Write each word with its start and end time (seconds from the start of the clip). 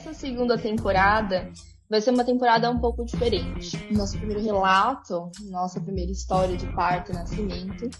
Essa 0.00 0.14
segunda 0.14 0.56
temporada 0.56 1.52
vai 1.86 2.00
ser 2.00 2.10
uma 2.10 2.24
temporada 2.24 2.70
um 2.70 2.78
pouco 2.78 3.04
diferente. 3.04 3.76
Nosso 3.92 4.16
primeiro 4.16 4.42
relato, 4.42 5.30
nossa 5.50 5.78
primeira 5.78 6.10
história 6.10 6.56
de 6.56 6.66
parto 6.72 7.12
e 7.12 7.14
nascimento, 7.14 7.90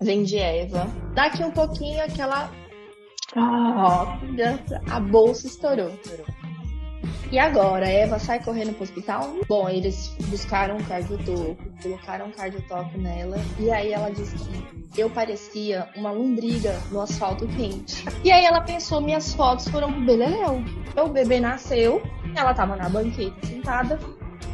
vem 0.00 0.22
de 0.22 0.38
Eva. 0.38 0.86
Daqui 1.14 1.44
um 1.44 1.50
pouquinho 1.50 2.02
aquela. 2.02 2.50
Ah, 3.36 4.18
a 4.90 5.00
bolsa 5.00 5.48
estourou. 5.48 5.92
E 7.30 7.38
agora, 7.38 7.86
Eva 7.86 8.18
sai 8.18 8.42
correndo 8.42 8.72
pro 8.72 8.84
hospital? 8.84 9.36
Bom, 9.46 9.68
eles 9.68 10.08
buscaram 10.28 10.78
um 10.78 10.84
cardiotoco, 10.84 11.58
colocaram 11.82 12.26
um 12.26 12.30
cardiotoco 12.30 12.96
nela, 12.96 13.36
e 13.58 13.70
aí 13.70 13.92
ela 13.92 14.08
disse 14.10 14.34
que 14.36 14.98
eu 15.00 15.10
parecia 15.10 15.88
uma 15.94 16.10
lombriga 16.10 16.72
no 16.90 17.02
asfalto 17.02 17.46
quente. 17.48 18.02
E 18.24 18.32
aí 18.32 18.46
ela 18.46 18.62
pensou, 18.62 19.02
minhas 19.02 19.34
fotos 19.34 19.68
foram 19.68 19.92
pro 19.92 20.06
Beleléu. 20.06 20.64
O 20.96 21.08
bebê 21.08 21.38
nasceu, 21.38 22.02
ela 22.34 22.54
tava 22.54 22.76
na 22.76 22.88
banqueta 22.88 23.46
sentada, 23.46 24.00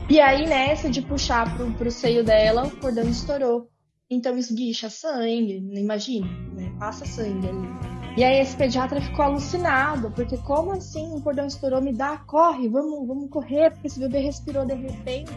e 0.09 0.21
aí 0.21 0.45
nessa 0.45 0.91
de 0.91 1.01
puxar 1.01 1.57
pro, 1.57 1.73
pro 1.75 1.91
seio 1.91 2.25
dela, 2.25 2.67
o 2.67 2.77
cordão 2.77 3.09
estourou. 3.09 3.71
Então 4.11 4.37
esguicha 4.37 4.91
sangue, 4.91 5.59
imagina, 5.75 6.27
né? 6.53 6.73
Passa 6.79 7.07
sangue 7.07 7.49
ali. 7.49 8.04
E 8.17 8.23
aí 8.23 8.39
esse 8.39 8.57
pediatra 8.57 9.01
ficou 9.01 9.25
alucinado, 9.25 10.09
porque 10.13 10.39
como 10.39 10.71
assim 10.71 11.13
o 11.13 11.21
cordão 11.21 11.49
estourou? 11.49 11.83
Me 11.83 11.93
dá, 11.93 12.17
corre, 12.17 12.69
vamos, 12.69 13.09
vamos 13.09 13.29
correr, 13.29 13.73
porque 13.73 13.89
esse 13.89 13.99
bebê 13.99 14.21
respirou 14.21 14.65
de 14.65 14.75
repente. 14.75 15.35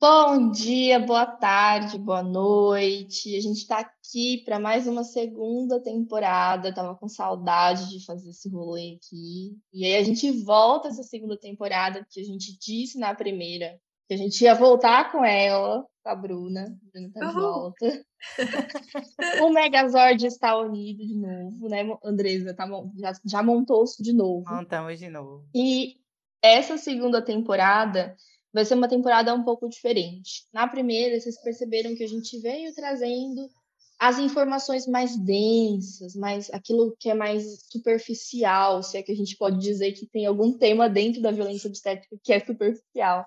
Bom 0.00 0.50
dia, 0.50 0.98
boa 0.98 1.26
tarde, 1.26 1.96
boa 1.96 2.24
noite. 2.24 3.36
A 3.36 3.40
gente 3.40 3.58
está 3.58 3.78
aqui 3.78 4.42
para 4.44 4.58
mais 4.58 4.88
uma 4.88 5.04
segunda 5.04 5.80
temporada. 5.80 6.74
Tava 6.74 6.96
com 6.96 7.06
saudade 7.06 7.88
de 7.88 8.04
fazer 8.04 8.30
esse 8.30 8.48
rolê 8.48 8.96
aqui. 8.96 9.56
E 9.72 9.84
aí 9.84 9.94
a 9.94 10.02
gente 10.02 10.28
volta 10.42 10.88
essa 10.88 11.04
segunda 11.04 11.38
temporada 11.38 12.04
que 12.10 12.20
a 12.20 12.24
gente 12.24 12.58
disse 12.58 12.98
na 12.98 13.14
primeira 13.14 13.78
que 14.10 14.14
a 14.14 14.16
gente 14.16 14.42
ia 14.42 14.56
voltar 14.56 15.12
com 15.12 15.24
ela, 15.24 15.86
com 16.02 16.10
a 16.10 16.16
Bruna. 16.16 16.62
A 16.64 16.90
Bruna 16.92 17.12
tá 17.14 17.28
de 17.28 17.32
volta. 17.32 18.04
o 19.40 19.50
Megazord 19.50 20.26
está 20.26 20.58
unido 20.58 21.06
de 21.06 21.14
novo, 21.14 21.68
né, 21.68 21.86
Andresa? 22.02 22.52
Tá, 22.52 22.68
já, 22.98 23.12
já 23.24 23.40
montou-se 23.40 24.02
de 24.02 24.12
novo. 24.12 24.42
Montamos 24.52 24.98
de 24.98 25.08
novo. 25.08 25.48
E 25.54 25.94
essa 26.42 26.76
segunda 26.76 27.22
temporada 27.22 28.16
vai 28.52 28.64
ser 28.64 28.74
uma 28.74 28.88
temporada 28.88 29.32
um 29.32 29.44
pouco 29.44 29.68
diferente. 29.68 30.44
Na 30.52 30.66
primeira, 30.66 31.20
vocês 31.20 31.40
perceberam 31.40 31.94
que 31.94 32.02
a 32.02 32.08
gente 32.08 32.36
veio 32.40 32.74
trazendo 32.74 33.48
as 33.96 34.18
informações 34.18 34.88
mais 34.88 35.16
densas, 35.16 36.16
mais 36.16 36.50
aquilo 36.50 36.96
que 36.98 37.10
é 37.10 37.14
mais 37.14 37.62
superficial, 37.70 38.82
se 38.82 38.98
é 38.98 39.04
que 39.04 39.12
a 39.12 39.16
gente 39.16 39.36
pode 39.36 39.60
dizer 39.60 39.92
que 39.92 40.04
tem 40.04 40.26
algum 40.26 40.58
tema 40.58 40.88
dentro 40.88 41.22
da 41.22 41.30
violência 41.30 41.68
obstétrica 41.68 42.18
que 42.24 42.32
é 42.32 42.40
superficial. 42.40 43.24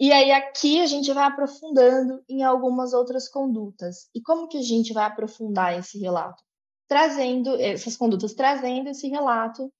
E 0.00 0.12
aí 0.12 0.30
aqui 0.32 0.80
a 0.80 0.86
gente 0.86 1.12
vai 1.12 1.24
aprofundando 1.24 2.24
em 2.26 2.42
algumas 2.42 2.94
outras 2.94 3.28
condutas. 3.28 4.08
E 4.14 4.22
como 4.22 4.48
que 4.48 4.56
a 4.56 4.62
gente 4.62 4.94
vai 4.94 5.04
aprofundar 5.04 5.78
esse 5.78 5.98
relato? 5.98 6.42
Trazendo 6.88 7.54
essas 7.60 7.98
condutas, 7.98 8.32
trazendo 8.32 8.88
esse 8.88 9.08
relato, 9.08 9.70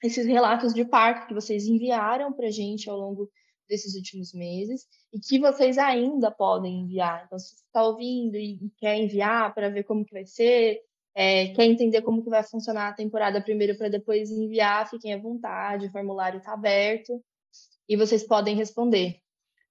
esses 0.00 0.26
relatos 0.26 0.72
de 0.72 0.84
parto 0.84 1.26
que 1.26 1.34
vocês 1.34 1.66
enviaram 1.66 2.32
para 2.32 2.46
a 2.46 2.50
gente 2.52 2.88
ao 2.88 2.96
longo 2.96 3.28
desses 3.68 3.96
últimos 3.96 4.32
meses 4.32 4.86
e 5.12 5.18
que 5.18 5.40
vocês 5.40 5.76
ainda 5.76 6.30
podem 6.30 6.82
enviar. 6.82 7.24
Então, 7.26 7.36
se 7.36 7.56
você 7.56 7.64
está 7.64 7.84
ouvindo 7.84 8.36
e, 8.36 8.70
quer 8.78 8.96
enviar 8.96 9.52
para 9.54 9.68
ver 9.68 9.82
como 9.82 10.04
que 10.04 10.14
vai 10.14 10.24
ser, 10.24 10.80
é, 11.16 11.48
quer 11.48 11.64
entender 11.64 12.02
como 12.02 12.22
que 12.22 12.30
vai 12.30 12.44
funcionar 12.44 12.90
a 12.90 12.94
temporada 12.94 13.42
primeiro 13.42 13.76
para 13.76 13.88
depois 13.88 14.30
enviar, 14.30 14.88
fiquem 14.88 15.12
à 15.12 15.18
vontade, 15.18 15.86
o 15.86 15.90
formulário 15.90 16.38
está 16.38 16.52
aberto 16.52 17.20
e 17.88 17.96
vocês 17.96 18.24
podem 18.24 18.54
responder. 18.54 19.20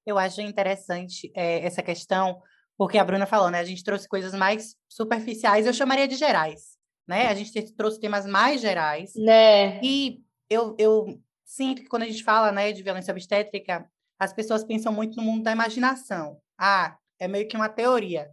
Eu 0.06 0.18
acho 0.18 0.42
interessante 0.42 1.32
é, 1.36 1.66
essa 1.66 1.82
questão, 1.82 2.42
porque 2.78 2.98
a 2.98 3.04
Bruna 3.04 3.26
falou, 3.26 3.50
né? 3.50 3.60
A 3.60 3.64
gente 3.64 3.84
trouxe 3.84 4.08
coisas 4.08 4.34
mais 4.34 4.76
superficiais, 4.90 5.66
eu 5.66 5.74
chamaria 5.74 6.08
de 6.08 6.16
gerais, 6.16 6.78
né? 7.08 7.28
A 7.28 7.36
gente 7.36 7.74
trouxe 7.76 8.00
temas 8.00 8.26
mais 8.26 8.62
gerais. 8.62 9.12
Né? 9.16 9.80
E 9.84 10.20
eu, 10.50 10.76
eu 10.78 11.06
sinto 11.46 11.82
que 11.82 11.88
quando 11.88 12.04
a 12.04 12.08
gente 12.08 12.24
fala 12.24 12.52
né, 12.52 12.72
de 12.72 12.82
violência 12.82 13.12
obstétrica, 13.12 13.86
as 14.20 14.34
pessoas 14.34 14.64
pensam 14.64 14.92
muito 14.92 15.16
no 15.18 15.24
mundo 15.24 15.44
da 15.44 15.52
imaginação. 15.52 16.38
Ah, 16.58 16.96
é 17.20 17.28
meio 17.28 17.48
que 17.48 17.56
uma 17.56 17.70
teoria. 17.70 18.30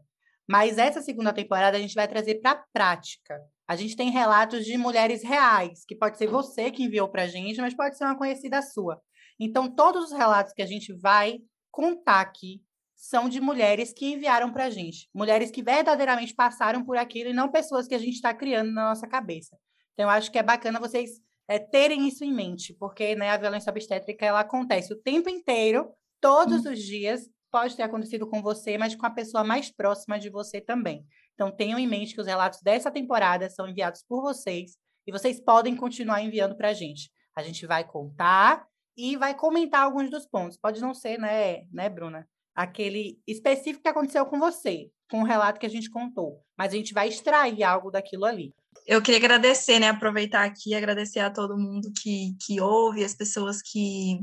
Mas 0.48 0.78
essa 0.78 1.02
segunda 1.02 1.32
temporada 1.32 1.76
a 1.76 1.80
gente 1.80 1.94
vai 1.94 2.08
trazer 2.08 2.36
para 2.36 2.52
a 2.52 2.64
prática. 2.72 3.38
A 3.68 3.76
gente 3.76 3.94
tem 3.94 4.10
relatos 4.10 4.64
de 4.64 4.78
mulheres 4.78 5.22
reais, 5.22 5.84
que 5.86 5.94
pode 5.94 6.16
ser 6.16 6.26
você 6.26 6.70
que 6.70 6.82
enviou 6.82 7.08
para 7.08 7.24
a 7.24 7.26
gente, 7.26 7.60
mas 7.60 7.74
pode 7.74 7.98
ser 7.98 8.04
uma 8.04 8.16
conhecida 8.16 8.62
sua. 8.62 8.98
Então, 9.38 9.70
todos 9.70 10.04
os 10.04 10.12
relatos 10.12 10.54
que 10.54 10.62
a 10.62 10.66
gente 10.66 10.92
vai 10.94 11.38
contar 11.78 12.20
aqui 12.20 12.60
são 12.96 13.28
de 13.28 13.40
mulheres 13.40 13.92
que 13.92 14.04
enviaram 14.04 14.52
para 14.52 14.64
a 14.64 14.70
gente, 14.70 15.08
mulheres 15.14 15.48
que 15.48 15.62
verdadeiramente 15.62 16.34
passaram 16.34 16.84
por 16.84 16.96
aquilo 16.96 17.30
e 17.30 17.32
não 17.32 17.48
pessoas 17.48 17.86
que 17.86 17.94
a 17.94 17.98
gente 17.98 18.14
está 18.14 18.34
criando 18.34 18.72
na 18.72 18.88
nossa 18.88 19.06
cabeça. 19.06 19.56
Então, 19.92 20.06
eu 20.06 20.10
acho 20.10 20.32
que 20.32 20.38
é 20.40 20.42
bacana 20.42 20.80
vocês 20.80 21.20
é, 21.46 21.56
terem 21.56 22.08
isso 22.08 22.24
em 22.24 22.34
mente, 22.34 22.74
porque 22.74 23.14
né, 23.14 23.30
a 23.30 23.36
violência 23.36 23.70
obstétrica 23.70 24.26
ela 24.26 24.40
acontece 24.40 24.92
o 24.92 25.00
tempo 25.00 25.28
inteiro, 25.28 25.88
todos 26.20 26.66
hum. 26.66 26.72
os 26.72 26.80
dias. 26.82 27.30
Pode 27.48 27.76
ter 27.76 27.84
acontecido 27.84 28.28
com 28.28 28.42
você, 28.42 28.76
mas 28.76 28.96
com 28.96 29.06
a 29.06 29.10
pessoa 29.10 29.44
mais 29.44 29.70
próxima 29.70 30.18
de 30.18 30.28
você 30.28 30.60
também. 30.60 31.06
Então, 31.34 31.52
tenham 31.54 31.78
em 31.78 31.86
mente 31.86 32.12
que 32.12 32.20
os 32.20 32.26
relatos 32.26 32.60
dessa 32.60 32.90
temporada 32.90 33.48
são 33.48 33.68
enviados 33.68 34.02
por 34.02 34.20
vocês 34.20 34.72
e 35.06 35.12
vocês 35.12 35.40
podem 35.40 35.76
continuar 35.76 36.22
enviando 36.22 36.56
para 36.56 36.70
a 36.70 36.74
gente. 36.74 37.08
A 37.36 37.42
gente 37.44 37.64
vai 37.68 37.84
contar 37.84 38.66
e 38.98 39.16
vai 39.16 39.32
comentar 39.32 39.84
alguns 39.84 40.10
dos 40.10 40.26
pontos. 40.26 40.58
Pode 40.58 40.80
não 40.80 40.92
ser, 40.92 41.18
né, 41.18 41.62
né, 41.72 41.88
Bruna? 41.88 42.28
Aquele 42.52 43.16
específico 43.24 43.84
que 43.84 43.88
aconteceu 43.88 44.26
com 44.26 44.40
você, 44.40 44.90
com 45.08 45.22
o 45.22 45.24
relato 45.24 45.60
que 45.60 45.66
a 45.66 45.70
gente 45.70 45.88
contou, 45.88 46.42
mas 46.56 46.72
a 46.72 46.76
gente 46.76 46.92
vai 46.92 47.06
extrair 47.08 47.62
algo 47.62 47.92
daquilo 47.92 48.24
ali. 48.24 48.52
Eu 48.84 49.00
queria 49.00 49.18
agradecer, 49.18 49.78
né? 49.78 49.88
Aproveitar 49.88 50.44
aqui, 50.44 50.74
agradecer 50.74 51.20
a 51.20 51.30
todo 51.30 51.58
mundo 51.58 51.92
que, 52.02 52.34
que 52.44 52.60
ouve, 52.60 53.04
as 53.04 53.14
pessoas 53.14 53.62
que, 53.62 54.18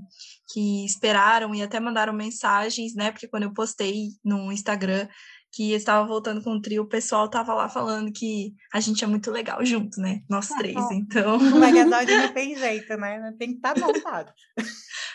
que 0.51 0.85
esperaram 0.85 1.53
e 1.55 1.61
até 1.61 1.79
mandaram 1.79 2.11
mensagens, 2.11 2.93
né? 2.95 3.11
Porque 3.11 3.27
quando 3.27 3.43
eu 3.43 3.53
postei 3.53 4.09
no 4.23 4.51
Instagram, 4.51 5.07
que 5.55 5.71
estava 5.71 6.05
voltando 6.05 6.43
com 6.43 6.51
o 6.51 6.61
trio, 6.61 6.83
o 6.83 6.87
pessoal 6.87 7.29
tava 7.29 7.53
lá 7.53 7.69
falando 7.69 8.11
que 8.11 8.53
a 8.73 8.81
gente 8.81 9.05
é 9.05 9.07
muito 9.07 9.31
legal 9.31 9.63
junto, 9.63 10.01
né? 10.01 10.19
Nós 10.29 10.51
ah, 10.51 10.57
três, 10.57 10.75
então. 10.91 11.37
O 11.37 11.57
Megazord 11.57 12.11
não 12.13 12.33
tem 12.33 12.57
jeito, 12.57 12.97
né? 12.97 13.33
Tem 13.39 13.51
que 13.51 13.55
estar 13.55 13.73
tá 13.73 13.79
montado. 13.79 14.33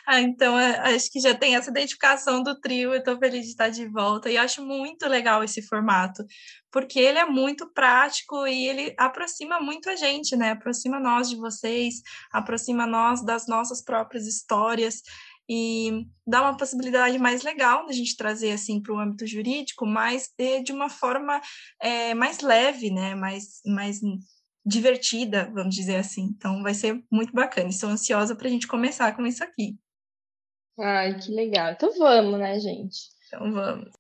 ah, 0.07 0.19
então 0.19 0.59
é, 0.59 0.95
acho 0.95 1.13
que 1.13 1.21
já 1.21 1.35
tem 1.35 1.57
essa 1.57 1.71
identificação 1.71 2.43
do 2.43 2.59
trio, 2.59 2.95
eu 2.95 3.05
tô 3.05 3.19
feliz 3.19 3.45
de 3.45 3.51
estar 3.51 3.69
de 3.69 3.87
volta 3.87 4.31
e 4.31 4.39
acho 4.39 4.65
muito 4.65 5.07
legal 5.07 5.45
esse 5.45 5.61
formato, 5.61 6.25
porque 6.73 6.99
ele 6.99 7.19
é 7.19 7.27
muito 7.27 7.71
prático 7.75 8.47
e 8.47 8.67
ele 8.67 8.95
aproxima 8.97 9.61
muito 9.61 9.91
a 9.91 9.97
gente, 9.97 10.37
né? 10.37 10.53
Aproxima 10.53 10.99
nós 10.99 11.29
de 11.29 11.37
vocês, 11.37 11.97
aproxima 12.33 12.87
nós 12.87 13.23
das 13.23 13.47
nossas 13.47 13.85
próprias 13.85 14.27
histórias 14.27 15.03
e 15.53 16.07
dá 16.25 16.43
uma 16.43 16.57
possibilidade 16.57 17.19
mais 17.19 17.43
legal 17.43 17.85
da 17.85 17.93
gente 17.93 18.17
trazer 18.17 18.53
assim 18.53 18.81
para 18.81 18.95
o 18.95 19.01
âmbito 19.01 19.27
jurídico, 19.27 19.85
mas 19.85 20.33
de 20.65 20.71
uma 20.71 20.89
forma 20.89 21.41
é, 21.83 22.15
mais 22.15 22.39
leve, 22.39 22.89
né? 22.93 23.17
Mais, 23.17 23.61
mais 23.67 23.99
divertida, 24.65 25.51
vamos 25.53 25.75
dizer 25.75 25.97
assim. 25.97 26.33
Então 26.37 26.63
vai 26.63 26.73
ser 26.73 27.03
muito 27.11 27.33
bacana. 27.33 27.69
Estou 27.69 27.91
ansiosa 27.91 28.37
para 28.37 28.47
a 28.47 28.51
gente 28.51 28.69
começar 28.69 29.17
com 29.17 29.27
isso 29.27 29.43
aqui. 29.43 29.77
Ai, 30.79 31.19
que 31.19 31.33
legal. 31.33 31.73
Então 31.73 31.91
vamos, 31.99 32.39
né, 32.39 32.61
gente? 32.61 33.09
Então 33.27 33.51
vamos. 33.51 33.91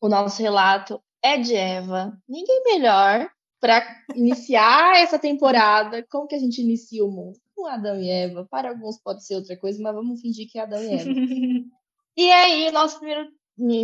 O 0.00 0.08
nosso 0.08 0.40
relato 0.40 1.02
é 1.24 1.38
de 1.38 1.56
Eva. 1.56 2.16
Ninguém 2.28 2.62
melhor 2.66 3.28
para 3.60 3.84
iniciar 4.14 4.96
essa 5.02 5.18
temporada. 5.18 6.06
Como 6.08 6.28
que 6.28 6.36
a 6.36 6.38
gente 6.38 6.60
inicia 6.60 7.04
o 7.04 7.10
mundo? 7.10 7.36
Com 7.54 7.66
Adão 7.66 8.00
e 8.00 8.08
Eva. 8.08 8.46
Para 8.50 8.70
alguns 8.70 8.98
pode 8.98 9.24
ser 9.24 9.36
outra 9.36 9.56
coisa, 9.56 9.82
mas 9.82 9.94
vamos 9.94 10.20
fingir 10.20 10.50
que 10.50 10.58
é 10.58 10.62
Adão 10.62 10.82
e 10.82 10.92
Eva. 10.92 11.10
e 12.16 12.30
aí, 12.30 12.70
nosso 12.70 12.98
primeiro, 12.98 13.30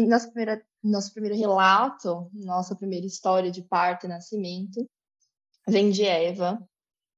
nosso, 0.09 0.33
primeiro, 0.33 0.63
nosso 0.83 1.13
primeiro 1.13 1.37
relato, 1.37 2.31
nossa 2.33 2.75
primeira 2.75 3.07
história 3.07 3.51
de 3.51 3.63
parto 3.63 4.07
e 4.07 4.09
nascimento, 4.09 4.89
vem 5.67 5.91
de 5.91 6.05
Eva. 6.05 6.59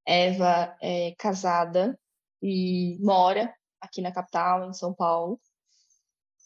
Eva 0.06 0.76
é 0.80 1.14
casada 1.18 1.98
e 2.42 2.98
mora 3.00 3.54
aqui 3.80 4.00
na 4.00 4.12
capital, 4.12 4.68
em 4.68 4.72
São 4.72 4.92
Paulo. 4.92 5.40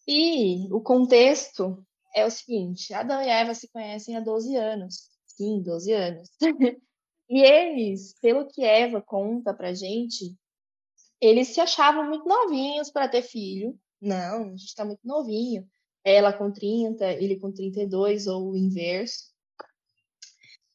E 0.07 0.69
o 0.71 0.81
contexto 0.81 1.85
é 2.15 2.25
o 2.25 2.31
seguinte: 2.31 2.93
Adão 2.93 3.23
e 3.23 3.29
Eva 3.29 3.55
se 3.55 3.69
conhecem 3.69 4.17
há 4.17 4.21
12 4.21 4.55
anos. 4.57 5.09
Sim, 5.27 5.63
12 5.63 5.93
anos. 5.93 6.31
E 7.29 7.41
eles, 7.41 8.15
pelo 8.21 8.47
que 8.47 8.63
Eva 8.63 9.01
conta 9.01 9.55
pra 9.55 9.73
gente, 9.73 10.37
eles 11.21 11.49
se 11.49 11.61
achavam 11.61 12.05
muito 12.05 12.29
novinhos 12.29 12.91
para 12.91 13.09
ter 13.09 13.23
filho. 13.23 13.79
Não, 14.01 14.45
a 14.45 14.57
gente 14.57 14.75
tá 14.75 14.85
muito 14.85 15.01
novinho. 15.05 15.67
Ela 16.05 16.33
com 16.33 16.53
30, 16.53 17.13
ele 17.13 17.41
com 17.41 17.51
32, 17.51 18.27
ou 18.27 18.51
o 18.51 18.57
inverso. 18.57 19.33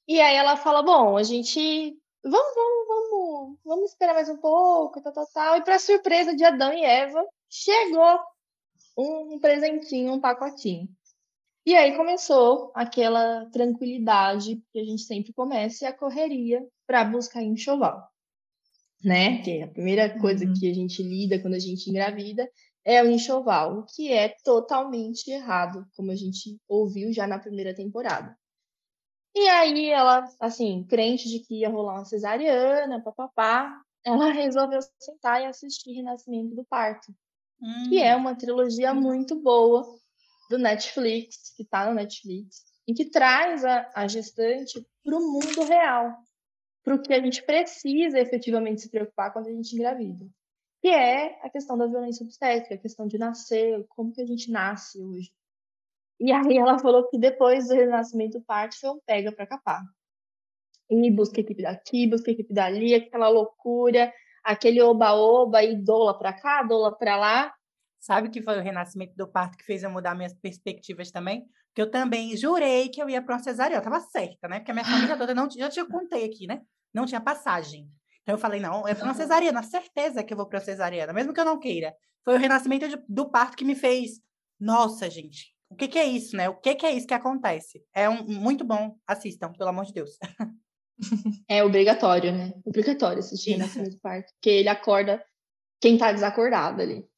E 0.07 0.19
aí 0.19 0.35
ela 0.35 0.57
fala: 0.57 0.81
bom, 0.81 1.17
a 1.17 1.23
gente. 1.23 1.95
Vamos, 2.23 2.55
vamos, 2.55 2.87
vamos, 2.87 3.59
vamos 3.63 3.91
esperar 3.91 4.13
mais 4.13 4.27
um 4.27 4.37
pouco, 4.37 5.01
tal, 5.01 5.13
tal, 5.13 5.27
tal. 5.31 5.57
E 5.57 5.63
para 5.63 5.79
surpresa 5.79 6.35
de 6.35 6.43
Adão 6.43 6.73
e 6.73 6.83
Eva, 6.83 7.23
chegou 7.47 8.19
um 8.97 9.39
presentinho, 9.39 10.13
um 10.13 10.19
pacotinho. 10.19 10.89
E 11.69 11.75
aí 11.75 11.95
começou 11.95 12.71
aquela 12.73 13.45
tranquilidade 13.51 14.59
que 14.73 14.79
a 14.79 14.83
gente 14.83 15.03
sempre 15.03 15.31
começa 15.31 15.85
e 15.85 15.87
a 15.87 15.95
correria 15.95 16.67
para 16.87 17.03
buscar 17.03 17.43
enxoval. 17.43 18.09
Né? 19.03 19.43
Que 19.43 19.59
é 19.59 19.63
a 19.65 19.67
primeira 19.67 20.19
coisa 20.19 20.45
uhum. 20.45 20.53
que 20.55 20.67
a 20.67 20.73
gente 20.73 21.03
lida 21.03 21.39
quando 21.39 21.53
a 21.53 21.59
gente 21.59 21.87
engravida 21.87 22.49
é 22.83 23.03
o 23.03 23.11
enxoval, 23.11 23.77
o 23.77 23.85
que 23.85 24.11
é 24.11 24.29
totalmente 24.43 25.29
errado, 25.29 25.85
como 25.95 26.09
a 26.09 26.15
gente 26.15 26.57
ouviu 26.67 27.13
já 27.13 27.27
na 27.27 27.37
primeira 27.37 27.71
temporada. 27.71 28.35
E 29.35 29.47
aí 29.47 29.91
ela, 29.91 30.27
assim, 30.39 30.83
crente 30.89 31.29
de 31.29 31.37
que 31.37 31.59
ia 31.59 31.69
rolar 31.69 31.99
uma 31.99 32.05
cesariana, 32.05 32.99
papapá, 32.99 33.79
ela 34.03 34.31
resolveu 34.33 34.79
sentar 34.97 35.43
e 35.43 35.45
assistir 35.45 35.91
Renascimento 35.91 36.55
do 36.55 36.65
Parto, 36.65 37.13
hum. 37.61 37.89
que 37.89 38.01
é 38.01 38.15
hum. 38.17 38.21
uma 38.21 38.33
trilogia 38.33 38.91
muito 38.91 39.35
boa 39.35 39.98
do 40.49 40.57
Netflix, 40.57 41.53
que 41.55 41.63
está 41.63 41.87
no 41.87 41.95
Netflix, 41.95 42.63
e 42.87 42.93
que 42.93 43.05
traz 43.05 43.63
a, 43.63 43.89
a 43.95 44.07
gestante 44.07 44.85
para 45.03 45.15
o 45.15 45.21
mundo 45.21 45.63
real, 45.63 46.15
para 46.83 46.95
o 46.95 47.01
que 47.01 47.13
a 47.13 47.21
gente 47.21 47.43
precisa 47.43 48.19
efetivamente 48.19 48.81
se 48.81 48.89
preocupar 48.89 49.31
quando 49.31 49.47
a 49.47 49.51
gente 49.51 49.75
engravida 49.75 50.25
que 50.81 50.87
é 50.87 51.39
a 51.45 51.49
questão 51.49 51.77
da 51.77 51.87
violência 51.87 52.23
obstétrica, 52.23 52.75
a 52.75 52.77
questão 52.77 53.05
de 53.05 53.17
nascer, 53.17 53.85
como 53.89 54.13
que 54.13 54.21
a 54.21 54.25
gente 54.25 54.49
nasce 54.49 55.01
hoje. 55.01 55.31
E 56.19 56.31
aí 56.31 56.57
ela 56.57 56.79
falou 56.79 57.07
que 57.09 57.17
depois 57.17 57.67
do 57.67 57.75
renascimento 57.75 58.41
parte 58.41 58.79
foi 58.79 58.89
um 58.91 58.99
pega 59.05 59.31
para 59.31 59.47
capar. 59.47 59.81
E 60.89 61.11
busca 61.11 61.39
equipe 61.39 61.61
daqui, 61.61 62.07
busca 62.07 62.31
equipe 62.31 62.53
dali, 62.53 62.95
aquela 62.95 63.29
loucura, 63.29 64.11
aquele 64.43 64.81
oba-oba 64.81 65.63
e 65.63 65.75
dola 65.75 66.17
para 66.17 66.33
cá, 66.33 66.63
dola 66.63 66.97
para 66.97 67.17
lá. 67.17 67.53
Sabe 67.99 68.29
que 68.29 68.41
foi 68.41 68.57
o 68.57 68.61
renascimento 68.61 69.13
do 69.15 69.27
parto 69.27 69.57
que 69.57 69.65
fez 69.65 69.83
eu 69.83 69.89
mudar 69.89 70.15
minhas 70.15 70.33
perspectivas 70.33 71.11
também? 71.11 71.45
Que 71.75 71.81
eu 71.81 71.91
também 71.91 72.35
jurei 72.37 72.89
que 72.89 73.01
eu 73.01 73.09
ia 73.09 73.21
para 73.21 73.35
uma 73.35 73.43
cesariana. 73.43 73.81
Eu 73.81 73.83
tava 73.83 73.99
certa, 73.99 74.47
né? 74.47 74.59
Porque 74.59 74.71
a 74.71 74.73
minha 74.73 74.85
família 74.85 75.17
toda 75.17 75.35
não 75.35 75.49
já 75.49 75.69
te 75.69 75.83
contei 75.85 76.25
aqui, 76.25 76.47
né? 76.47 76.61
Não 76.93 77.05
tinha 77.05 77.19
passagem. 77.19 77.89
Então 78.23 78.35
eu 78.35 78.39
falei, 78.39 78.59
não, 78.59 78.87
é 78.87 78.93
para 78.93 79.05
uma 79.05 79.13
cesariana, 79.13 79.63
certeza 79.63 80.23
que 80.23 80.31
eu 80.31 80.37
vou 80.37 80.47
para 80.47 80.59
uma 80.59 80.65
cesariana, 80.65 81.11
mesmo 81.11 81.33
que 81.33 81.39
eu 81.39 81.45
não 81.45 81.59
queira. 81.59 81.93
Foi 82.23 82.35
o 82.35 82.37
renascimento 82.37 82.87
de, 82.87 82.97
do 83.07 83.29
parto 83.29 83.57
que 83.57 83.65
me 83.65 83.75
fez, 83.75 84.21
nossa, 84.59 85.09
gente, 85.09 85.53
o 85.69 85.75
que, 85.75 85.87
que 85.87 85.99
é 85.99 86.05
isso, 86.05 86.35
né? 86.35 86.47
O 86.49 86.55
que, 86.55 86.75
que 86.75 86.85
é 86.85 86.91
isso 86.91 87.07
que 87.07 87.13
acontece? 87.13 87.83
É 87.93 88.07
um, 88.09 88.23
muito 88.23 88.63
bom, 88.63 88.95
assistam, 89.07 89.51
pelo 89.51 89.69
amor 89.69 89.85
de 89.85 89.93
Deus. 89.93 90.11
É 91.47 91.63
obrigatório, 91.63 92.31
né? 92.31 92.51
Obrigatório 92.65 93.19
assistir 93.19 93.51
renascimento 93.51 93.91
do 93.91 93.99
parto, 94.01 94.33
porque 94.33 94.49
ele 94.49 94.67
acorda 94.67 95.23
quem 95.79 95.97
tá 95.97 96.11
desacordado 96.11 96.81
ali. 96.81 97.08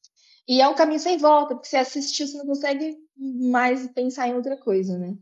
E 0.48 0.60
é 0.60 0.68
um 0.68 0.74
caminho 0.74 0.98
sem 0.98 1.18
volta, 1.18 1.54
porque 1.54 1.68
você 1.68 1.76
assistiu, 1.76 2.26
você 2.26 2.36
não 2.36 2.46
consegue 2.46 2.96
mais 3.16 3.86
pensar 3.92 4.28
em 4.28 4.34
outra 4.34 4.56
coisa, 4.56 4.98
né? 4.98 5.16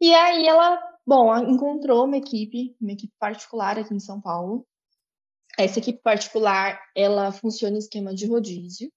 E 0.00 0.14
aí 0.14 0.46
ela, 0.46 0.80
bom, 1.06 1.36
encontrou 1.38 2.04
uma 2.04 2.16
equipe, 2.16 2.76
uma 2.80 2.92
equipe 2.92 3.12
particular 3.18 3.78
aqui 3.78 3.94
em 3.94 4.00
São 4.00 4.20
Paulo, 4.20 4.66
essa 5.58 5.80
equipe 5.80 6.00
particular, 6.00 6.80
ela 6.96 7.32
funciona 7.32 7.74
em 7.74 7.80
esquema 7.80 8.14
de 8.14 8.26
rodízio. 8.26 8.92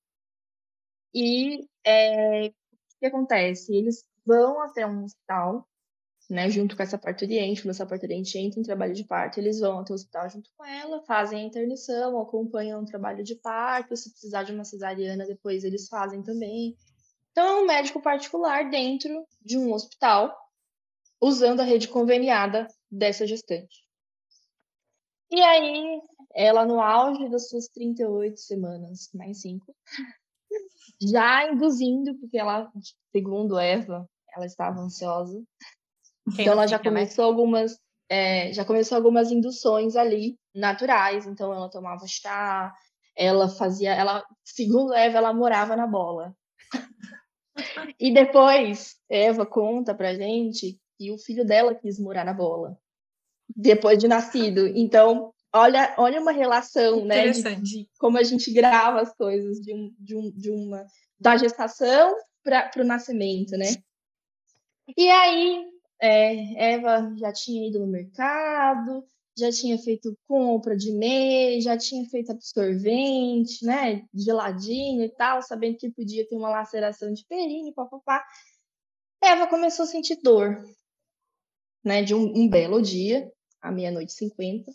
E 1.13 1.67
é, 1.83 2.47
o 2.47 2.53
que 2.99 3.05
acontece? 3.07 3.75
Eles 3.75 4.05
vão 4.23 4.61
até 4.61 4.85
um 4.85 5.03
hospital, 5.03 5.67
né, 6.31 6.49
junto 6.49 6.77
com 6.77 6.81
essa 6.81 6.97
parturiente, 6.97 7.61
quando 7.61 7.71
essa 7.71 7.85
parturiente 7.85 8.37
entra 8.37 8.57
em 8.57 8.63
trabalho 8.63 8.93
de 8.93 9.03
parto, 9.03 9.37
eles 9.37 9.59
vão 9.59 9.79
até 9.79 9.91
o 9.91 9.95
hospital 9.95 10.29
junto 10.29 10.49
com 10.55 10.63
ela, 10.63 11.01
fazem 11.01 11.39
a 11.39 11.43
internição, 11.43 12.17
acompanham 12.19 12.81
o 12.81 12.85
trabalho 12.85 13.21
de 13.21 13.35
parto, 13.35 13.97
se 13.97 14.09
precisar 14.09 14.43
de 14.43 14.53
uma 14.53 14.63
cesariana, 14.63 15.25
depois 15.25 15.65
eles 15.65 15.89
fazem 15.89 16.23
também. 16.23 16.77
Então, 17.31 17.45
é 17.45 17.61
um 17.61 17.65
médico 17.67 18.01
particular 18.01 18.69
dentro 18.69 19.25
de 19.41 19.57
um 19.57 19.73
hospital, 19.73 20.33
usando 21.19 21.59
a 21.59 21.65
rede 21.65 21.89
conveniada 21.89 22.65
dessa 22.89 23.27
gestante. 23.27 23.83
E 25.29 25.41
aí, 25.41 26.01
ela 26.33 26.65
no 26.65 26.79
auge 26.79 27.29
das 27.29 27.49
suas 27.49 27.67
38 27.67 28.39
semanas, 28.39 29.09
mais 29.13 29.41
5, 29.41 29.75
já 31.01 31.51
induzindo, 31.51 32.17
porque 32.19 32.37
ela, 32.37 32.71
segundo 33.11 33.59
Eva, 33.59 34.09
ela 34.33 34.45
estava 34.45 34.79
ansiosa. 34.79 35.43
Quem 36.35 36.45
então 36.45 36.53
ela 36.53 36.67
já 36.67 36.77
né? 36.77 36.83
começou 36.83 37.25
né? 37.25 37.29
algumas 37.29 37.79
é, 38.09 38.51
já 38.51 38.65
começou 38.65 38.97
algumas 38.97 39.31
induções 39.31 39.95
ali 39.95 40.37
naturais, 40.53 41.25
então 41.25 41.53
ela 41.53 41.69
tomava 41.69 42.05
chá, 42.05 42.73
ela 43.15 43.47
fazia, 43.47 43.93
ela, 43.93 44.21
segundo 44.43 44.93
Eva, 44.93 45.17
ela 45.17 45.33
morava 45.33 45.77
na 45.77 45.87
bola. 45.87 46.35
e 47.97 48.13
depois 48.13 48.97
Eva 49.09 49.45
conta 49.45 49.95
pra 49.95 50.13
gente 50.13 50.77
que 50.97 51.09
o 51.09 51.17
filho 51.17 51.45
dela 51.45 51.73
quis 51.73 51.97
morar 51.97 52.25
na 52.25 52.33
bola 52.33 52.77
depois 53.55 53.97
de 53.97 54.07
nascido. 54.07 54.67
Então, 54.67 55.33
olha, 55.53 55.93
olha 55.97 56.21
uma 56.21 56.31
relação, 56.31 57.05
né? 57.05 57.29
De, 57.29 57.55
de, 57.61 57.89
como 57.99 58.17
a 58.17 58.23
gente 58.23 58.51
grava 58.51 59.01
as 59.01 59.13
coisas 59.15 59.59
de, 59.59 59.73
um, 59.73 59.93
de, 59.97 60.15
um, 60.15 60.31
de 60.31 60.51
uma 60.51 60.85
da 61.19 61.37
gestação 61.37 62.13
para 62.43 62.71
o 62.77 62.83
nascimento, 62.83 63.51
né? 63.57 63.67
E 64.97 65.09
aí, 65.09 65.63
é, 66.01 66.73
Eva 66.73 67.13
já 67.15 67.31
tinha 67.31 67.67
ido 67.67 67.79
no 67.79 67.87
mercado, 67.87 69.03
já 69.37 69.51
tinha 69.51 69.77
feito 69.77 70.17
compra 70.27 70.75
de 70.75 70.91
mês, 70.91 71.63
já 71.63 71.77
tinha 71.77 72.03
feito 72.09 72.31
absorvente, 72.31 73.63
né? 73.65 74.05
Geladinho 74.13 75.03
e 75.03 75.09
tal, 75.09 75.41
sabendo 75.41 75.77
que 75.77 75.91
podia 75.91 76.27
ter 76.27 76.35
uma 76.35 76.49
laceração 76.49 77.13
de 77.13 77.25
períneo, 77.25 77.73
papapá. 77.73 78.25
Eva 79.23 79.47
começou 79.47 79.83
a 79.83 79.87
sentir 79.87 80.19
dor, 80.21 80.63
né? 81.83 82.03
De 82.03 82.15
um, 82.15 82.23
um 82.35 82.49
belo 82.49 82.81
dia, 82.81 83.31
à 83.61 83.71
meia-noite 83.71 84.13
cinquenta, 84.13 84.71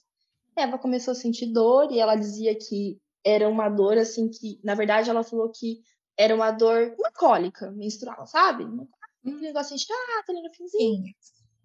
Eva 0.56 0.78
começou 0.78 1.12
a 1.12 1.14
sentir 1.14 1.46
dor 1.46 1.90
e 1.92 1.98
ela 1.98 2.16
dizia 2.16 2.54
que 2.54 2.98
era 3.24 3.48
uma 3.48 3.68
dor 3.68 3.98
assim 3.98 4.28
que, 4.28 4.58
na 4.62 4.74
verdade, 4.74 5.10
ela 5.10 5.24
falou 5.24 5.50
que 5.50 5.82
era 6.16 6.34
uma 6.34 6.50
dor, 6.50 6.94
uma 6.98 7.10
cólica 7.12 7.70
menstrual, 7.72 8.26
sabe? 8.26 8.64
Um 9.26 9.40
negocinho 9.40 9.80
chato 9.80 10.30
ali 10.30 10.42
no 10.42 10.54
finzinho. 10.54 11.14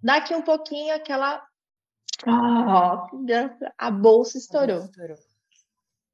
Daqui 0.01 0.33
um 0.33 0.41
pouquinho, 0.41 0.95
aquela. 0.95 1.45
a 3.77 3.91
bolsa 3.91 4.37
estourou. 4.37 4.89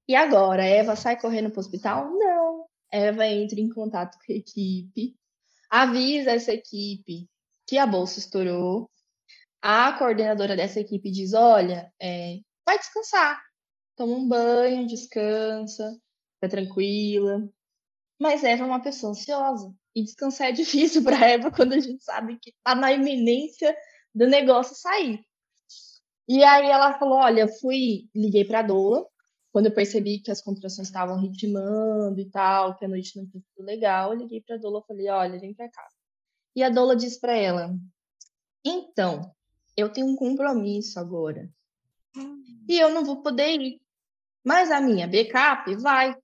E 0.07 0.15
agora, 0.15 0.65
Eva 0.65 0.95
sai 0.95 1.19
correndo 1.19 1.49
para 1.49 1.57
o 1.57 1.61
hospital? 1.61 2.09
Não. 2.11 2.65
Eva 2.91 3.25
entra 3.25 3.59
em 3.59 3.69
contato 3.69 4.17
com 4.25 4.31
a 4.31 4.35
equipe, 4.35 5.15
avisa 5.69 6.31
essa 6.31 6.53
equipe 6.53 7.29
que 7.67 7.77
a 7.77 7.85
bolsa 7.85 8.19
estourou. 8.19 8.89
A 9.61 9.91
coordenadora 9.97 10.55
dessa 10.55 10.79
equipe 10.79 11.11
diz: 11.11 11.33
Olha, 11.33 11.91
é, 12.01 12.39
vai 12.65 12.77
descansar. 12.77 13.41
Toma 13.95 14.13
um 14.13 14.27
banho, 14.27 14.87
descansa, 14.87 15.99
fica 16.35 16.49
tranquila. 16.49 17.49
Mas 18.19 18.43
Eva 18.43 18.63
é 18.63 18.65
uma 18.65 18.81
pessoa 18.81 19.11
ansiosa. 19.11 19.73
E 19.97 20.03
descansar 20.03 20.49
é 20.49 20.51
difícil 20.51 21.01
para 21.03 21.27
Eva 21.27 21.49
quando 21.49 21.73
a 21.73 21.79
gente 21.79 22.03
sabe 22.03 22.37
que 22.39 22.51
está 22.51 22.75
na 22.75 22.93
iminência 22.93 23.75
do 24.13 24.27
negócio 24.27 24.75
sair. 24.75 25.25
E 26.27 26.43
aí 26.43 26.69
ela 26.69 26.99
falou: 26.99 27.17
Olha, 27.17 27.47
fui, 27.47 28.07
liguei 28.13 28.45
para 28.45 28.59
a 28.59 28.63
doula. 28.63 29.07
Quando 29.51 29.67
eu 29.67 29.73
percebi 29.73 30.19
que 30.19 30.29
as 30.29 30.41
contrações 30.41 30.87
estavam 30.87 31.19
ritmando 31.19 32.19
e 32.19 32.29
tal, 32.29 32.75
que 32.75 32.85
a 32.85 32.87
noite 32.87 33.17
não 33.17 33.25
tinha 33.25 33.41
sido 33.41 33.65
legal, 33.65 34.13
eu 34.13 34.19
liguei 34.19 34.39
para 34.41 34.55
a 34.55 34.59
doula 34.59 34.81
e 34.83 34.87
falei: 34.87 35.09
Olha, 35.09 35.39
vem 35.39 35.55
para 35.55 35.69
cá. 35.69 35.87
E 36.55 36.61
a 36.61 36.69
doula 36.69 36.95
disse 36.95 37.19
para 37.19 37.35
ela: 37.35 37.75
Então, 38.63 39.33
eu 39.75 39.89
tenho 39.89 40.05
um 40.05 40.15
compromisso 40.15 40.99
agora 40.99 41.49
e 42.67 42.77
eu 42.77 42.93
não 42.93 43.03
vou 43.03 43.21
poder 43.21 43.59
ir. 43.61 43.81
Mas 44.43 44.69
a 44.69 44.81
minha 44.81 45.07
backup 45.07 45.73
vai. 45.77 46.15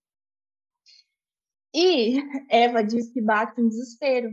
E 1.74 2.22
Eva 2.50 2.84
diz 2.84 3.12
que 3.12 3.22
bate 3.22 3.60
um 3.60 3.68
desespero. 3.68 4.30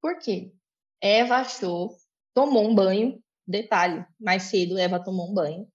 Por 0.00 0.18
quê? 0.18 0.52
Eva 1.00 1.36
achou, 1.36 1.96
tomou 2.32 2.68
um 2.68 2.74
banho, 2.74 3.20
detalhe, 3.46 4.04
mais 4.20 4.44
cedo 4.44 4.78
Eva 4.78 5.02
tomou 5.02 5.30
um 5.30 5.34
banho, 5.34 5.68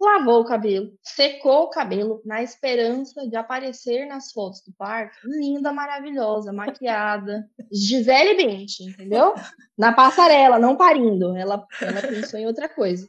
lavou 0.00 0.40
o 0.40 0.44
cabelo, 0.44 0.90
secou 1.02 1.64
o 1.64 1.70
cabelo 1.70 2.22
na 2.24 2.42
esperança 2.42 3.28
de 3.28 3.36
aparecer 3.36 4.06
nas 4.06 4.32
fotos 4.32 4.62
do 4.62 4.72
parto 4.72 5.18
linda, 5.24 5.72
maravilhosa, 5.72 6.52
maquiada, 6.52 7.46
Gisele 7.70 8.34
Bint, 8.34 8.80
entendeu? 8.80 9.34
Na 9.76 9.92
passarela, 9.92 10.58
não 10.58 10.76
parindo. 10.76 11.36
Ela, 11.36 11.66
ela 11.82 12.00
pensou 12.00 12.40
em 12.40 12.46
outra 12.46 12.68
coisa. 12.68 13.08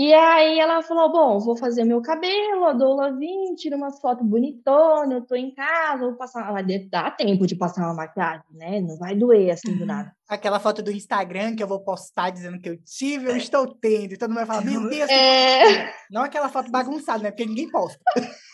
E 0.00 0.14
aí 0.14 0.58
ela 0.58 0.80
falou, 0.80 1.12
bom, 1.12 1.38
vou 1.38 1.54
fazer 1.54 1.84
meu 1.84 2.00
cabelo, 2.00 2.64
a 2.64 2.72
doula 2.72 3.14
vim, 3.14 3.54
tira 3.54 3.76
umas 3.76 4.00
fotos 4.00 4.26
bonitonas, 4.26 5.18
eu 5.18 5.26
tô 5.26 5.34
em 5.34 5.54
casa, 5.54 6.06
vou 6.06 6.16
passar. 6.16 6.50
Mas 6.54 6.88
dá 6.88 7.10
tempo 7.10 7.46
de 7.46 7.54
passar 7.54 7.82
uma 7.82 7.92
maquiagem, 7.92 8.46
né? 8.50 8.80
Não 8.80 8.96
vai 8.96 9.14
doer 9.14 9.50
assim 9.50 9.76
do 9.76 9.84
nada. 9.84 10.10
Aquela 10.26 10.58
foto 10.58 10.82
do 10.82 10.90
Instagram 10.90 11.54
que 11.54 11.62
eu 11.62 11.66
vou 11.66 11.84
postar 11.84 12.30
dizendo 12.30 12.58
que 12.58 12.70
eu 12.70 12.82
tive, 12.82 13.26
eu 13.26 13.36
estou 13.36 13.74
tendo. 13.74 14.14
E 14.14 14.16
todo 14.16 14.30
mundo 14.30 14.38
vai 14.38 14.46
falar, 14.46 14.64
meu 14.64 14.88
Deus, 14.88 15.10
É... 15.10 15.92
não 16.10 16.22
aquela 16.22 16.48
foto 16.48 16.70
bagunçada, 16.70 17.22
né? 17.22 17.30
Porque 17.30 17.44
ninguém 17.44 17.70
posta. 17.70 18.00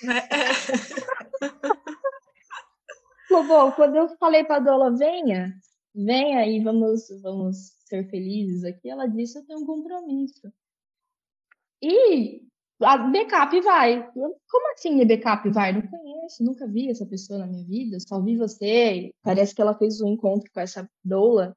Bom, 3.30 3.70
quando 3.70 3.94
eu 3.94 4.08
falei 4.18 4.42
pra 4.42 4.58
doula, 4.58 4.96
venha, 4.96 5.54
venha 5.94 6.44
e 6.44 6.60
vamos, 6.60 7.02
vamos 7.22 7.70
ser 7.84 8.10
felizes 8.10 8.64
aqui, 8.64 8.90
ela 8.90 9.06
disse, 9.06 9.38
eu 9.38 9.46
tenho 9.46 9.60
um 9.60 9.66
compromisso. 9.66 10.52
E 11.82 12.42
a 12.80 12.98
backup 12.98 13.60
vai. 13.60 14.10
Como 14.12 14.72
assim 14.72 15.00
a 15.00 15.04
backup 15.04 15.48
vai? 15.50 15.72
Não 15.72 15.82
conheço, 15.82 16.44
nunca 16.44 16.66
vi 16.66 16.90
essa 16.90 17.06
pessoa 17.06 17.38
na 17.38 17.46
minha 17.46 17.64
vida, 17.64 17.98
só 18.00 18.20
vi 18.20 18.36
você. 18.36 19.12
Parece 19.22 19.54
que 19.54 19.62
ela 19.62 19.76
fez 19.76 20.00
um 20.00 20.08
encontro 20.08 20.50
com 20.52 20.60
essa 20.60 20.88
doula 21.04 21.56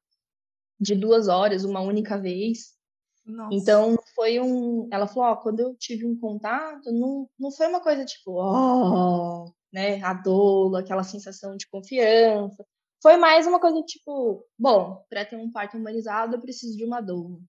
de 0.79 0.95
duas 0.95 1.27
horas, 1.27 1.65
uma 1.65 1.81
única 1.81 2.17
vez. 2.17 2.77
Nossa. 3.25 3.53
Então, 3.53 3.95
foi 4.15 4.39
um. 4.39 4.87
Ela 4.91 5.07
falou: 5.07 5.29
Ó, 5.29 5.35
quando 5.35 5.59
eu 5.59 5.75
tive 5.75 6.05
um 6.05 6.17
contato, 6.17 6.91
não, 6.91 7.29
não 7.37 7.51
foi 7.51 7.67
uma 7.67 7.81
coisa 7.81 8.05
tipo, 8.05 8.33
ó, 8.37 9.45
né, 9.71 10.01
a 10.01 10.13
doula, 10.13 10.79
aquela 10.79 11.03
sensação 11.03 11.55
de 11.55 11.67
confiança. 11.67 12.65
Foi 13.01 13.17
mais 13.17 13.47
uma 13.47 13.59
coisa 13.59 13.81
tipo, 13.83 14.45
bom, 14.57 15.05
para 15.09 15.23
ter 15.25 15.37
um 15.37 15.51
parto 15.51 15.77
humanizado, 15.77 16.35
eu 16.35 16.41
preciso 16.41 16.75
de 16.75 16.83
uma 16.83 17.01
doula. 17.01 17.39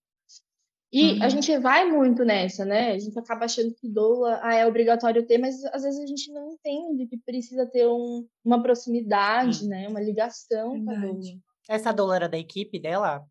E 0.92 1.20
a 1.20 1.24
Uhum. 1.24 1.30
gente 1.30 1.56
vai 1.58 1.84
muito 1.84 2.24
nessa, 2.24 2.64
né? 2.64 2.92
A 2.92 2.98
gente 2.98 3.16
acaba 3.16 3.44
achando 3.44 3.72
que 3.74 3.88
doula 3.88 4.40
ah, 4.42 4.54
é 4.54 4.66
obrigatório 4.66 5.24
ter, 5.24 5.38
mas 5.38 5.64
às 5.66 5.82
vezes 5.82 6.00
a 6.00 6.06
gente 6.06 6.32
não 6.32 6.52
entende 6.52 7.06
que 7.06 7.16
precisa 7.16 7.64
ter 7.64 7.86
um, 7.86 8.26
uma 8.44 8.60
proximidade, 8.60 9.66
né? 9.68 9.86
Uma 9.88 10.00
ligação 10.00 10.84
com 10.84 10.90
a 10.90 10.94
doula. 10.94 11.20
Essa 11.68 11.92
doula 11.92 12.16
era 12.16 12.28
da 12.28 12.36
equipe 12.38 12.80
dela? 12.80 13.24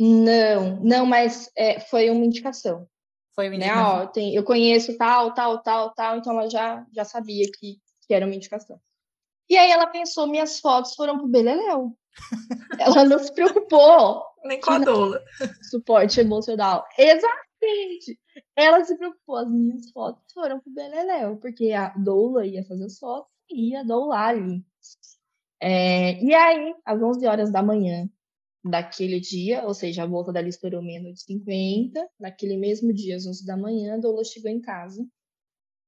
Não, 0.00 0.80
não, 0.82 1.04
mas 1.04 1.50
é, 1.54 1.78
foi 1.78 2.08
uma 2.08 2.24
indicação. 2.24 2.88
Foi 3.34 3.48
o 3.48 3.58
né? 3.58 3.70
Ó, 3.74 4.06
tem, 4.06 4.34
eu 4.34 4.42
conheço 4.42 4.96
tal, 4.96 5.34
tal, 5.34 5.62
tal, 5.62 5.92
tal, 5.94 6.16
então 6.16 6.32
ela 6.32 6.48
já, 6.48 6.86
já 6.94 7.04
sabia 7.04 7.46
que, 7.58 7.78
que 8.06 8.14
era 8.14 8.24
uma 8.24 8.34
indicação. 8.34 8.80
E 9.48 9.56
aí 9.56 9.70
ela 9.70 9.86
pensou, 9.86 10.26
minhas 10.26 10.58
fotos 10.58 10.94
foram 10.94 11.18
pro 11.18 11.28
Beleléu. 11.28 11.96
ela 12.80 13.04
não 13.04 13.18
se 13.18 13.32
preocupou 13.32 14.22
Nem 14.44 14.60
com 14.60 14.70
a 14.70 14.78
doula. 14.78 15.22
suporte 15.70 16.20
emocional. 16.20 16.84
Exatamente. 16.98 18.18
Ela 18.56 18.84
se 18.84 18.96
preocupou, 18.96 19.36
as 19.36 19.50
minhas 19.50 19.90
fotos 19.90 20.32
foram 20.32 20.60
pro 20.60 20.72
Beleléu, 20.72 21.36
porque 21.36 21.72
a 21.72 21.90
doula 21.90 22.46
ia 22.46 22.64
fazer 22.64 22.84
as 22.84 22.98
fotos 22.98 23.30
e 23.50 23.70
ia 23.70 23.84
doular 23.84 24.30
ali. 24.30 24.64
É, 25.60 26.22
e 26.22 26.34
aí, 26.34 26.74
às 26.84 27.00
11 27.00 27.26
horas 27.26 27.52
da 27.52 27.62
manhã 27.62 28.08
daquele 28.64 29.20
dia, 29.20 29.64
ou 29.64 29.74
seja, 29.74 30.02
a 30.02 30.06
volta 30.06 30.32
dela 30.32 30.48
estourou 30.48 30.82
meia-noite 30.82 31.20
e 31.22 31.34
50, 31.34 32.08
naquele 32.18 32.56
mesmo 32.56 32.92
dia, 32.92 33.16
às 33.16 33.26
11 33.26 33.44
da 33.44 33.56
manhã, 33.56 33.94
a 33.94 33.98
doula 33.98 34.24
chegou 34.24 34.50
em 34.50 34.60
casa 34.60 35.04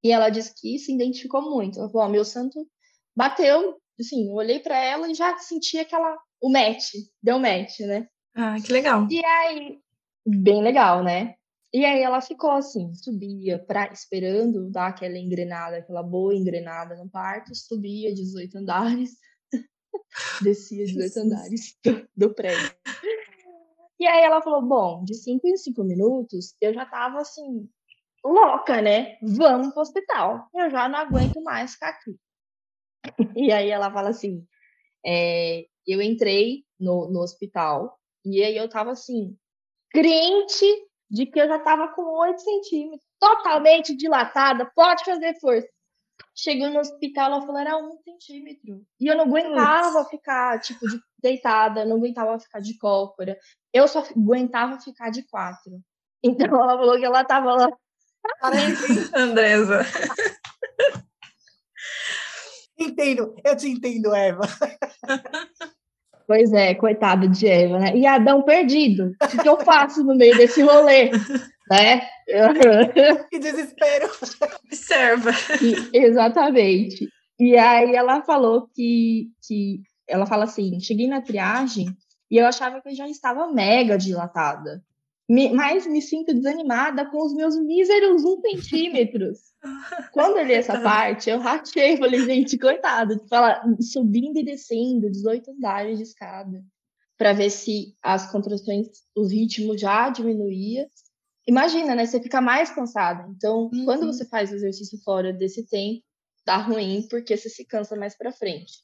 e 0.04 0.12
ela 0.12 0.28
disse 0.28 0.54
que 0.54 0.78
se 0.78 0.92
identificou 0.92 1.42
muito. 1.42 1.78
Ela 1.78 1.88
falou, 1.88 2.06
ó, 2.06 2.10
meu 2.10 2.24
santo 2.24 2.68
bateu, 3.16 3.80
assim, 3.98 4.28
eu 4.28 4.34
olhei 4.34 4.60
para 4.60 4.76
ela 4.76 5.10
e 5.10 5.14
já 5.14 5.36
senti 5.38 5.78
aquela, 5.78 6.16
o 6.40 6.50
match, 6.50 6.92
deu 7.22 7.38
match, 7.38 7.80
né? 7.80 8.06
Ah, 8.34 8.56
que 8.64 8.72
legal. 8.72 9.06
E 9.10 9.24
aí, 9.24 9.78
bem 10.26 10.62
legal, 10.62 11.02
né? 11.02 11.36
E 11.72 11.84
aí 11.84 12.02
ela 12.02 12.20
ficou 12.20 12.52
assim, 12.52 12.94
subia 12.94 13.58
pra, 13.58 13.90
esperando 13.92 14.70
dar 14.70 14.88
aquela 14.88 15.18
engrenada, 15.18 15.78
aquela 15.78 16.02
boa 16.02 16.34
engrenada 16.34 16.94
no 16.96 17.10
parto, 17.10 17.54
subia 17.54 18.14
18 18.14 18.58
andares, 18.58 19.18
descia 20.40 20.84
18 20.86 21.02
Jesus. 21.02 21.16
andares 21.16 21.76
do, 21.84 22.08
do 22.16 22.34
prédio. 22.34 22.72
E 23.98 24.06
aí 24.06 24.22
ela 24.22 24.40
falou, 24.40 24.62
bom, 24.62 25.04
de 25.04 25.14
5 25.14 25.48
em 25.48 25.56
5 25.56 25.82
minutos, 25.82 26.54
eu 26.60 26.72
já 26.72 26.86
tava 26.86 27.20
assim, 27.20 27.68
louca, 28.24 28.80
né? 28.80 29.16
Vamos 29.20 29.72
pro 29.72 29.82
hospital. 29.82 30.48
Eu 30.54 30.70
já 30.70 30.88
não 30.88 30.98
aguento 30.98 31.42
mais 31.42 31.72
ficar 31.74 31.90
aqui. 31.90 32.16
E 33.36 33.52
aí 33.52 33.68
ela 33.68 33.92
fala 33.92 34.08
assim, 34.10 34.46
é, 35.04 35.66
eu 35.86 36.00
entrei 36.00 36.64
no, 36.80 37.10
no 37.10 37.20
hospital, 37.20 37.98
e 38.24 38.42
aí 38.42 38.56
eu 38.56 38.68
tava 38.68 38.92
assim, 38.92 39.36
crente 39.90 40.66
de 41.10 41.26
que 41.26 41.40
eu 41.40 41.46
já 41.46 41.58
tava 41.58 41.88
com 41.88 42.02
8 42.02 42.40
centímetros, 42.40 43.06
totalmente 43.20 43.94
dilatada, 43.96 44.70
pode 44.74 45.04
fazer 45.04 45.38
força. 45.38 45.68
Chegou 46.34 46.70
no 46.70 46.80
hospital, 46.80 47.26
ela 47.26 47.40
falou, 47.40 47.58
era 47.58 47.76
um 47.76 47.96
centímetro. 48.02 48.84
E 49.00 49.06
eu 49.06 49.16
não 49.16 49.24
aguentava 49.24 50.04
ficar, 50.06 50.60
tipo, 50.60 50.86
de, 50.88 51.00
deitada, 51.18 51.84
não 51.84 51.96
aguentava 51.96 52.38
ficar 52.38 52.60
de 52.60 52.76
cócora. 52.78 53.38
Eu 53.72 53.86
só 53.86 54.00
aguentava 54.00 54.80
ficar 54.80 55.10
de 55.10 55.22
quatro. 55.24 55.80
Então 56.26 56.46
ela 56.46 56.78
falou 56.78 56.96
que 56.96 57.04
ela 57.04 57.22
tava 57.22 57.52
lá. 57.52 57.68
Andresa. 59.14 59.82
Entendo, 62.78 63.36
eu 63.44 63.54
te 63.54 63.68
entendo, 63.68 64.14
Eva. 64.14 64.40
Pois 66.26 66.52
é, 66.52 66.74
coitada 66.74 67.28
de 67.28 67.46
Eva, 67.46 67.78
né? 67.78 67.96
E 67.96 68.06
Adão 68.06 68.42
perdido. 68.42 69.12
O 69.20 69.42
que 69.42 69.48
eu 69.48 69.60
faço 69.60 70.02
no 70.02 70.14
meio 70.16 70.36
desse 70.36 70.62
rolê? 70.62 71.10
Né? 71.70 72.02
Que 73.30 73.38
desespero. 73.38 74.08
Observa. 74.64 75.30
E- 75.62 75.96
exatamente. 75.98 77.08
E 77.38 77.56
aí 77.56 77.94
ela 77.94 78.22
falou 78.22 78.68
que, 78.74 79.28
que 79.46 79.80
ela 80.08 80.24
fala 80.24 80.44
assim, 80.44 80.80
cheguei 80.80 81.06
na 81.06 81.20
triagem 81.20 81.86
e 82.30 82.36
eu 82.38 82.46
achava 82.46 82.80
que 82.80 82.88
eu 82.88 82.94
já 82.94 83.06
estava 83.08 83.52
mega 83.52 83.98
dilatada. 83.98 84.82
Me- 85.28 85.52
mas 85.52 85.86
me 85.86 86.02
sinto 86.02 86.34
desanimada 86.34 87.08
com 87.10 87.24
os 87.24 87.32
meus 87.34 87.56
míseros 87.58 88.22
um 88.24 88.40
centímetros. 88.40 89.38
Quando 90.12 90.36
eu 90.38 90.44
li 90.44 90.52
essa 90.52 90.80
parte, 90.80 91.30
eu 91.30 91.38
ratei, 91.38 91.96
falei, 91.96 92.20
gente, 92.24 92.58
coitado, 92.58 93.16
de 93.18 93.28
falar, 93.28 93.62
subindo 93.80 94.38
e 94.38 94.44
descendo 94.44 95.10
18 95.10 95.50
andares 95.52 95.96
de 95.98 96.04
escada 96.04 96.62
para 97.16 97.32
ver 97.32 97.48
se 97.50 97.96
as 98.02 98.30
contrações, 98.30 98.88
os 99.16 99.30
ritmos 99.32 99.80
já 99.80 100.10
diminuía. 100.10 100.86
Imagina, 101.46 101.94
né? 101.94 102.04
Você 102.06 102.20
fica 102.20 102.40
mais 102.40 102.70
cansada. 102.70 103.26
Então, 103.34 103.70
quando 103.84 104.02
Uhum. 104.02 104.12
você 104.12 104.26
faz 104.26 104.50
o 104.50 104.54
exercício 104.56 104.98
fora 105.02 105.32
desse 105.32 105.66
tempo, 105.66 106.02
dá 106.44 106.56
ruim 106.58 107.06
porque 107.08 107.36
você 107.36 107.48
se 107.48 107.64
cansa 107.64 107.96
mais 107.96 108.16
para 108.16 108.32
frente. 108.32 108.82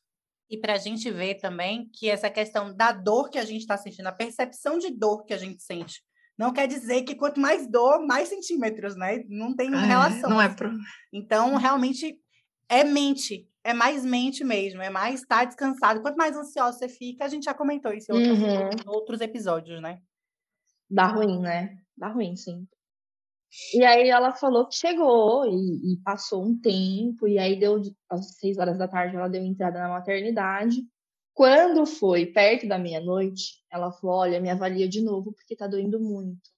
E 0.49 0.57
para 0.59 0.75
a 0.75 0.79
gente 0.79 1.11
ver 1.11 1.35
também 1.37 1.89
que 1.93 2.09
essa 2.09 2.31
questão 2.31 2.75
da 2.75 2.93
dor 2.93 3.31
que 3.31 3.39
a 3.39 3.45
gente 3.45 3.61
está 3.61 3.77
sentindo, 3.77 4.07
a 4.07 4.13
percepção 4.13 4.79
de 4.79 4.91
dor 4.91 5.25
que 5.25 5.33
a 5.35 5.39
gente 5.39 5.63
sente, 5.63 6.03
não 6.41 6.53
quer 6.53 6.67
dizer 6.67 7.03
que 7.03 7.15
quanto 7.15 7.39
mais 7.39 7.67
dor, 7.71 8.05
mais 8.07 8.29
centímetros, 8.29 8.97
né? 8.97 9.23
Não 9.29 9.55
tem 9.55 9.73
É, 9.73 9.77
relação. 9.77 10.31
não 10.31 10.41
é 10.41 10.49
pro... 10.49 10.71
Então, 11.13 11.55
realmente, 11.57 12.19
é 12.69 12.83
mente. 12.83 13.47
É 13.63 13.75
mais 13.75 14.05
mente 14.07 14.43
mesmo, 14.43 14.81
é 14.81 14.89
mais 14.89 15.21
estar 15.21 15.45
descansado. 15.45 16.01
Quanto 16.01 16.17
mais 16.17 16.35
ansioso 16.35 16.79
você 16.79 16.89
fica, 16.89 17.27
a 17.27 17.29
gente 17.29 17.45
já 17.45 17.53
comentou 17.53 17.93
isso 17.93 18.11
em 18.11 18.15
outros, 18.15 18.39
Uhum. 18.39 18.71
em 18.71 18.89
outros 18.89 19.21
episódios, 19.21 19.83
né? 19.83 19.99
Dá 20.89 21.07
ruim, 21.09 21.39
né? 21.41 21.77
Dá 21.97 22.09
ruim, 22.09 22.35
sim. 22.37 22.67
E 23.75 23.85
aí 23.85 24.09
ela 24.09 24.33
falou 24.33 24.67
que 24.67 24.77
chegou 24.77 25.45
e, 25.47 25.93
e 25.93 25.97
passou 26.03 26.43
um 26.43 26.59
tempo, 26.59 27.29
e 27.29 27.39
aí 27.39 27.59
deu 27.61 27.79
de- 27.81 27.95
às 28.09 28.37
seis 28.39 28.57
horas 28.59 28.79
da 28.79 28.89
tarde 28.89 29.15
ela 29.17 29.29
deu 29.29 29.45
entrada 29.45 29.79
na 29.79 29.89
maternidade. 29.89 30.77
Quando 31.35 31.87
foi 31.87 32.27
perto 32.27 32.69
da 32.69 32.79
meia-noite, 32.79 33.63
ela 33.71 33.93
falou: 33.93 34.17
Olha, 34.17 34.41
me 34.41 34.51
avalia 34.51 34.89
de 34.89 35.01
novo 35.03 35.33
porque 35.33 35.57
tá 35.57 35.67
doendo 35.67 36.01
muito. 36.01 36.41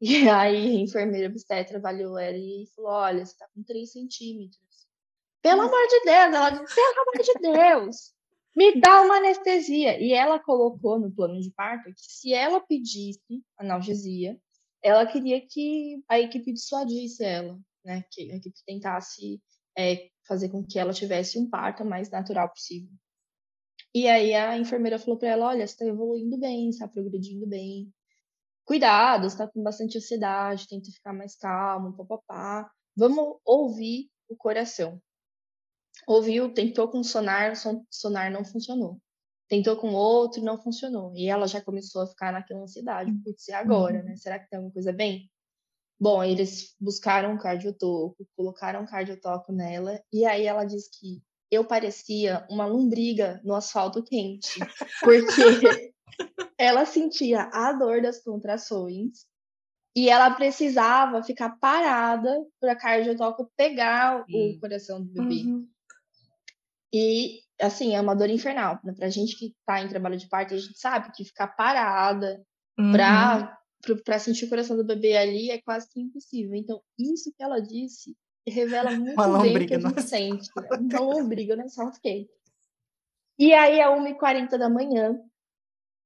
E 0.00 0.28
aí 0.28 0.76
a 0.76 0.80
enfermeira 0.80 1.28
obstetra 1.28 1.78
avaliou 1.78 2.16
ela 2.16 2.36
e 2.36 2.68
falou: 2.76 2.92
Olha, 2.92 3.26
você 3.26 3.36
tá 3.36 3.48
com 3.52 3.64
3 3.64 3.90
centímetros. 3.90 4.86
Pelo 5.42 5.62
amor 5.62 5.88
de 5.88 6.00
Deus, 6.04 6.34
ela 6.34 6.50
disse: 6.50 6.74
Pelo 6.74 7.00
amor 7.00 7.24
de 7.24 7.34
Deus, 7.40 8.14
me 8.56 8.80
dá 8.80 9.02
uma 9.02 9.16
anestesia. 9.16 10.00
E 10.00 10.12
ela 10.12 10.38
colocou 10.38 11.00
no 11.00 11.10
plano 11.10 11.40
de 11.40 11.50
parto 11.50 11.92
que 11.92 12.00
se 12.00 12.32
ela 12.32 12.60
pedisse 12.60 13.42
analgesia, 13.58 14.38
ela 14.82 15.04
queria 15.04 15.40
que 15.44 16.00
a 16.08 16.20
equipe 16.20 16.52
dissuadisse 16.52 17.24
ela, 17.24 17.58
né? 17.84 18.04
Que 18.12 18.30
a 18.30 18.36
equipe 18.36 18.58
tentasse 18.64 19.42
é, 19.76 20.08
fazer 20.26 20.48
com 20.48 20.64
que 20.64 20.78
ela 20.78 20.92
tivesse 20.92 21.38
um 21.38 21.48
parto 21.48 21.84
mais 21.84 22.10
natural 22.10 22.48
possível. 22.48 22.90
E 23.94 24.06
aí 24.08 24.34
a 24.34 24.56
enfermeira 24.58 24.98
falou 24.98 25.18
para 25.18 25.28
ela: 25.28 25.46
olha, 25.46 25.66
você 25.66 25.72
está 25.74 25.86
evoluindo 25.86 26.38
bem, 26.38 26.68
está 26.70 26.86
progredindo 26.88 27.46
bem. 27.46 27.92
Cuidado, 28.64 29.22
você 29.22 29.34
está 29.36 29.48
com 29.48 29.62
bastante 29.62 29.98
ansiedade, 29.98 30.68
tenta 30.68 30.90
ficar 30.90 31.12
mais 31.12 31.36
calmo, 31.36 31.96
papapá. 31.96 32.70
Vamos 32.96 33.38
ouvir 33.44 34.10
o 34.28 34.36
coração. 34.36 35.00
Ouviu, 36.06 36.52
tentou 36.52 36.88
com 36.88 37.02
sonar, 37.02 37.56
son- 37.56 37.84
sonar 37.90 38.30
não 38.30 38.44
funcionou. 38.44 39.00
Tentou 39.48 39.76
com 39.76 39.92
outro, 39.94 40.42
não 40.42 40.60
funcionou. 40.60 41.12
E 41.14 41.28
ela 41.28 41.46
já 41.46 41.60
começou 41.60 42.02
a 42.02 42.06
ficar 42.06 42.32
naquela 42.32 42.60
ansiedade. 42.62 43.12
Putz, 43.24 43.48
e 43.48 43.52
agora, 43.52 44.02
né? 44.02 44.16
Será 44.16 44.38
que 44.38 44.48
tem 44.48 44.56
alguma 44.58 44.72
coisa 44.72 44.92
bem? 44.92 45.30
Bom, 46.00 46.22
eles 46.22 46.74
buscaram 46.80 47.32
um 47.32 47.38
cardiotoco, 47.38 48.26
colocaram 48.36 48.82
um 48.82 48.86
cardiotoco 48.86 49.52
nela, 49.52 50.00
e 50.12 50.24
aí 50.24 50.46
ela 50.46 50.64
diz 50.64 50.88
que 50.88 51.22
eu 51.50 51.64
parecia 51.64 52.46
uma 52.50 52.66
lombriga 52.66 53.40
no 53.44 53.54
asfalto 53.54 54.02
quente, 54.02 54.60
porque 55.00 55.92
ela 56.58 56.84
sentia 56.84 57.48
a 57.52 57.72
dor 57.72 58.02
das 58.02 58.22
contrações 58.22 59.26
e 59.96 60.08
ela 60.08 60.30
precisava 60.30 61.22
ficar 61.22 61.58
parada 61.58 62.44
para 62.60 62.72
a 62.72 62.76
cardiotoco 62.76 63.50
pegar 63.56 64.24
Sim. 64.26 64.56
o 64.56 64.60
coração 64.60 65.02
do 65.02 65.10
bebê. 65.10 65.42
Uhum. 65.44 65.68
E, 66.92 67.40
assim, 67.60 67.94
é 67.94 68.00
uma 68.00 68.14
dor 68.14 68.30
infernal. 68.30 68.78
Né? 68.84 68.92
Para 68.92 69.06
a 69.06 69.10
gente 69.10 69.36
que 69.36 69.56
está 69.58 69.82
em 69.82 69.88
trabalho 69.88 70.16
de 70.16 70.28
parto, 70.28 70.54
a 70.54 70.58
gente 70.58 70.78
sabe 70.78 71.10
que 71.12 71.24
ficar 71.24 71.48
parada 71.48 72.44
uhum. 72.78 72.92
para 72.92 74.18
sentir 74.18 74.44
o 74.44 74.48
coração 74.48 74.76
do 74.76 74.84
bebê 74.84 75.16
ali 75.16 75.50
é 75.50 75.60
quase 75.60 75.88
que 75.90 76.00
impossível. 76.00 76.54
Então, 76.54 76.80
isso 76.98 77.32
que 77.36 77.42
ela 77.42 77.60
disse 77.60 78.16
revela 78.48 78.90
muito 78.90 79.14
uma 79.14 79.42
bem 79.42 79.56
o 79.56 79.66
que 79.66 79.74
a 79.74 79.80
gente 79.80 80.02
sente. 80.02 80.48
Uma 80.56 81.00
lombriga 81.00 81.56
no 81.56 81.64
asfalto 81.64 82.00
quente. 82.00 82.30
E 83.38 83.52
aí, 83.52 83.80
a 83.80 83.90
1h40 83.90 84.58
da 84.58 84.68
manhã, 84.68 85.18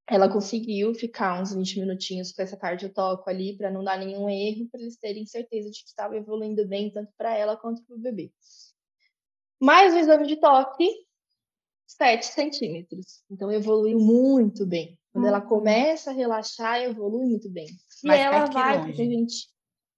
ela 0.07 0.31
conseguiu 0.31 0.95
ficar 0.95 1.41
uns 1.41 1.55
20 1.55 1.81
minutinhos 1.81 2.33
com 2.33 2.43
essa 2.43 2.57
cardiotoco 2.57 3.29
ali 3.31 3.57
para 3.57 3.71
não 3.71 3.83
dar 3.83 3.99
nenhum 3.99 4.29
erro, 4.29 4.69
para 4.71 4.81
eles 4.81 4.99
terem 4.99 5.25
certeza 5.25 5.71
de 5.71 5.83
que 5.83 5.89
estava 5.89 6.17
evoluindo 6.17 6.67
bem, 6.67 6.91
tanto 6.91 7.11
para 7.17 7.35
ela 7.37 7.57
quanto 7.57 7.83
para 7.85 7.97
o 7.97 7.99
bebê. 7.99 8.31
Mais 9.61 9.95
o 9.95 9.99
exame 9.99 10.27
de 10.27 10.37
toque, 10.37 10.89
7 11.87 12.27
centímetros. 12.27 13.23
Então 13.31 13.51
evoluiu 13.51 13.99
muito 13.99 14.67
bem. 14.67 14.99
Quando 15.13 15.27
ela 15.27 15.41
uhum. 15.41 15.49
começa 15.49 16.11
a 16.11 16.15
relaxar, 16.15 16.83
evolui 16.83 17.27
muito 17.27 17.51
bem. 17.51 17.67
E 18.03 18.07
mais 18.07 18.21
ela 18.21 18.47
vai, 18.47 18.85
porque 18.85 19.03
a 19.03 19.07
gente. 19.07 19.49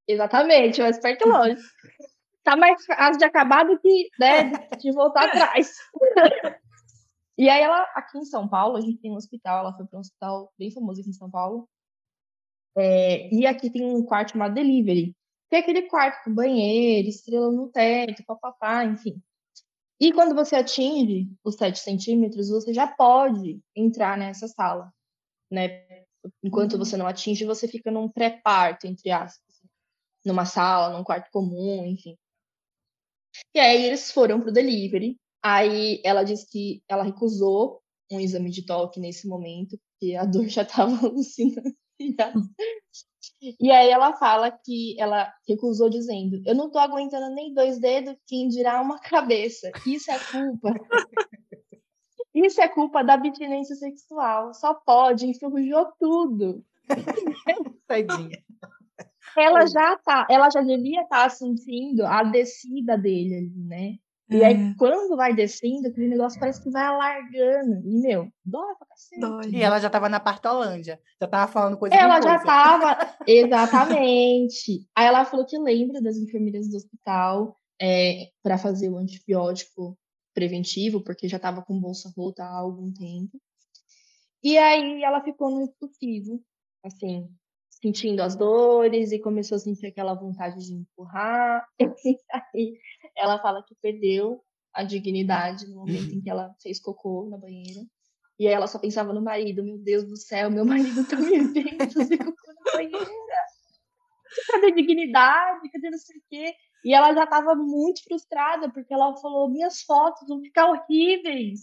Exatamente, 0.07 0.83
mais 0.83 0.99
perto 0.99 1.27
e 1.27 1.31
longe. 1.31 1.63
tá 2.45 2.57
mais 2.57 2.85
fácil 2.85 3.19
de 3.19 3.25
acabar 3.25 3.65
do 3.65 3.79
que 3.79 4.11
né, 4.19 4.53
de 4.79 4.93
voltar 4.93 5.25
atrás. 5.25 5.75
E 7.37 7.49
aí 7.49 7.63
ela, 7.63 7.83
aqui 7.97 8.17
em 8.17 8.25
São 8.25 8.49
Paulo, 8.49 8.77
a 8.77 8.81
gente 8.81 8.99
tem 8.99 9.11
um 9.11 9.17
hospital, 9.17 9.59
ela 9.59 9.77
foi 9.77 9.85
para 9.87 9.97
um 9.97 10.01
hospital 10.01 10.53
bem 10.57 10.71
famoso 10.71 11.01
aqui 11.01 11.11
em 11.11 11.15
São 11.15 11.29
Paulo. 11.29 11.69
É, 12.77 13.29
e 13.35 13.45
aqui 13.45 13.71
tem 13.71 13.85
um 13.85 14.05
quarto 14.05 14.33
chamado 14.33 14.55
Delivery, 14.55 15.17
que 15.51 15.57
é 15.57 15.59
aquele 15.59 15.83
quarto 15.83 16.23
com 16.25 16.35
banheiro, 16.35 17.09
estrela 17.09 17.51
no 17.51 17.69
teto, 17.71 18.25
papapá, 18.25 18.85
enfim. 18.85 19.21
E 20.01 20.13
quando 20.13 20.35
você 20.35 20.57
atinge 20.57 21.29
os 21.43 21.57
7 21.57 21.79
centímetros, 21.79 22.51
você 22.51 22.73
já 22.73 22.87
pode 22.87 23.61
entrar 23.75 24.17
nessa 24.19 24.47
sala, 24.49 24.93
né? 25.51 25.85
Enquanto 26.43 26.79
você 26.79 26.97
não 26.97 27.07
atinge, 27.07 27.45
você 27.45 27.69
fica 27.69 27.91
num 27.91 28.09
pré-parto, 28.09 28.87
entre 28.87 29.11
aspas. 29.11 29.55
Numa 30.25 30.45
sala, 30.45 30.97
num 30.97 31.05
quarto 31.05 31.31
comum, 31.31 31.85
enfim. 31.85 32.17
E 33.55 33.59
aí 33.59 33.85
eles 33.85 34.11
foram 34.11 34.41
pro 34.41 34.53
delivery, 34.53 35.17
Aí 35.45 36.01
ela 36.03 36.25
disse 36.25 36.51
que 36.51 36.83
ela 36.89 37.03
recusou 37.03 37.83
um 38.11 38.19
exame 38.19 38.49
de 38.49 38.65
toque 38.65 38.99
nesse 38.99 39.29
momento, 39.29 39.79
porque 39.91 40.15
a 40.15 40.25
dor 40.25 40.49
já 40.49 40.63
estava 40.63 41.07
alucinando. 41.07 41.69
E 43.61 43.71
aí 43.71 43.91
ela 43.91 44.15
fala 44.15 44.51
que 44.51 44.99
ela 44.99 45.31
recusou 45.47 45.91
dizendo: 45.91 46.41
Eu 46.47 46.55
não 46.55 46.71
tô 46.71 46.79
aguentando 46.79 47.35
nem 47.35 47.53
dois 47.53 47.79
dedos, 47.79 48.17
quem 48.27 48.49
dirá 48.49 48.81
uma 48.81 48.99
cabeça. 48.99 49.71
Isso 49.87 50.11
é 50.11 50.19
culpa. 50.19 50.73
Isso 52.35 52.61
é 52.63 52.69
culpa 52.69 53.05
da 53.05 53.15
abstinência 53.15 53.77
sexual. 53.77 54.55
Só 54.55 54.73
pode, 54.73 55.27
enferrujou 55.27 55.93
tudo. 56.01 56.65
Tadinha. 57.87 58.43
Ela 59.37 59.67
já 59.67 59.97
tá, 59.99 60.27
ela 60.31 60.51
já 60.51 60.61
devia 60.63 61.03
estar 61.03 61.25
tá 61.25 61.29
sentindo 61.29 62.07
a 62.07 62.23
descida 62.23 62.97
dele, 62.97 63.53
né? 63.57 63.97
E 64.31 64.43
aí, 64.43 64.55
é. 64.55 64.75
quando 64.79 65.17
vai 65.17 65.35
descendo, 65.35 65.87
aquele 65.87 66.09
negócio 66.09 66.41
parece 66.41 66.63
que 66.63 66.71
vai 66.71 66.85
alargando. 66.85 67.83
E, 67.85 68.01
meu, 68.01 68.29
dói 68.45 68.75
pra 68.79 68.87
cacete. 68.87 69.21
Dói. 69.21 69.51
E 69.51 69.63
ela 69.63 69.79
já 69.79 69.91
tava 69.91 70.09
na 70.09 70.19
Partolândia. 70.19 70.99
Já 71.21 71.29
tava 71.29 71.53
falando 71.53 71.77
coisa 71.77 71.95
Ela 71.95 72.21
já 72.21 72.39
coisa. 72.39 72.45
tava, 72.45 73.17
exatamente. 73.29 74.89
aí 74.97 75.07
ela 75.07 75.25
falou 75.27 75.45
que 75.45 75.59
lembra 75.59 76.01
das 76.01 76.17
enfermeiras 76.17 76.69
do 76.69 76.77
hospital 76.77 77.61
é, 77.81 78.31
para 78.43 78.57
fazer 78.57 78.89
o 78.89 78.97
antibiótico 78.97 79.97
preventivo, 80.33 81.03
porque 81.03 81.29
já 81.29 81.39
tava 81.39 81.63
com 81.63 81.79
bolsa 81.79 82.11
rota 82.17 82.43
há 82.43 82.59
algum 82.59 82.93
tempo. 82.93 83.39
E 84.43 84.57
aí 84.59 85.03
ela 85.03 85.23
ficou 85.23 85.51
no 85.51 85.63
expulsivo, 85.63 86.43
assim, 86.83 87.29
sentindo 87.85 88.23
as 88.23 88.35
dores 88.35 89.13
e 89.13 89.19
começou 89.19 89.57
a 89.57 89.59
sentir 89.59 89.87
aquela 89.87 90.15
vontade 90.15 90.65
de 90.65 90.73
empurrar. 90.73 91.67
E 92.55 92.59
aí 92.59 92.79
ela 93.15 93.39
fala 93.41 93.63
que 93.63 93.75
perdeu 93.75 94.43
a 94.73 94.83
dignidade 94.83 95.69
no 95.69 95.77
momento 95.77 96.15
em 96.15 96.21
que 96.21 96.31
ela 96.31 96.55
fez 96.63 96.81
cocô 96.81 97.27
na 97.29 97.37
banheira. 97.37 97.83
E 98.39 98.49
aí 98.49 98.55
ela 98.55 98.67
só 98.67 98.79
pensava 98.79 99.13
no 99.13 99.23
marido, 99.23 99.63
meu 99.63 99.79
Deus 99.79 100.05
do 100.05 100.17
céu, 100.17 100.51
meu 100.51 100.65
marido 100.65 101.07
tá 101.07 101.17
me 101.17 101.39
vendo 101.53 101.93
fazer 101.93 102.19
cocô 102.19 102.53
na 102.65 102.73
banheira. 102.73 103.07
Cadê 104.51 104.67
a 104.67 104.75
dignidade? 104.75 105.71
Cadê 105.71 105.91
não 105.91 105.99
sei 105.99 106.17
o 106.17 106.23
quê? 106.31 106.55
E 106.85 106.95
ela 106.95 107.13
já 107.15 107.25
estava 107.25 107.55
muito 107.55 108.03
frustrada, 108.05 108.71
porque 108.71 108.93
ela 108.93 109.15
falou: 109.17 109.51
minhas 109.51 109.83
fotos 109.83 110.27
vão 110.27 110.41
ficar 110.41 110.71
horríveis, 110.71 111.61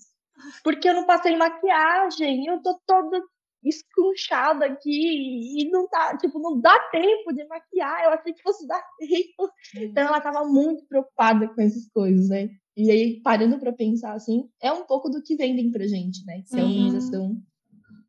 porque 0.64 0.88
eu 0.88 0.94
não 0.94 1.06
passei 1.06 1.36
maquiagem, 1.36 2.46
eu 2.46 2.62
tô 2.62 2.80
toda 2.86 3.22
escrunchada 3.64 4.66
aqui 4.66 5.62
e 5.62 5.70
não 5.70 5.88
tá, 5.88 6.18
tipo, 6.18 6.40
não 6.40 6.60
dá 6.60 6.78
tempo 6.92 7.34
de 7.34 7.46
maquiar. 7.46 8.04
Eu 8.04 8.12
achei 8.12 8.34
que 8.34 8.42
fosse 8.42 8.68
dar 8.68 8.84
tempo. 9.00 9.52
Então 9.76 10.08
ela 10.08 10.22
tava 10.22 10.44
muito 10.46 10.86
preocupada 10.88 11.48
com 11.48 11.62
essas 11.62 11.88
coisas, 11.90 12.30
né? 12.30 12.50
E 12.76 12.90
aí, 12.90 13.22
parando 13.22 13.60
para 13.60 13.74
pensar 13.74 14.14
assim, 14.14 14.50
é 14.62 14.72
um 14.72 14.86
pouco 14.86 15.10
do 15.10 15.22
que 15.22 15.36
vendem 15.36 15.72
pra 15.72 15.86
gente, 15.86 16.26
né? 16.26 16.42
Se 16.46 16.60
a 16.60 16.64
organização 16.64 17.36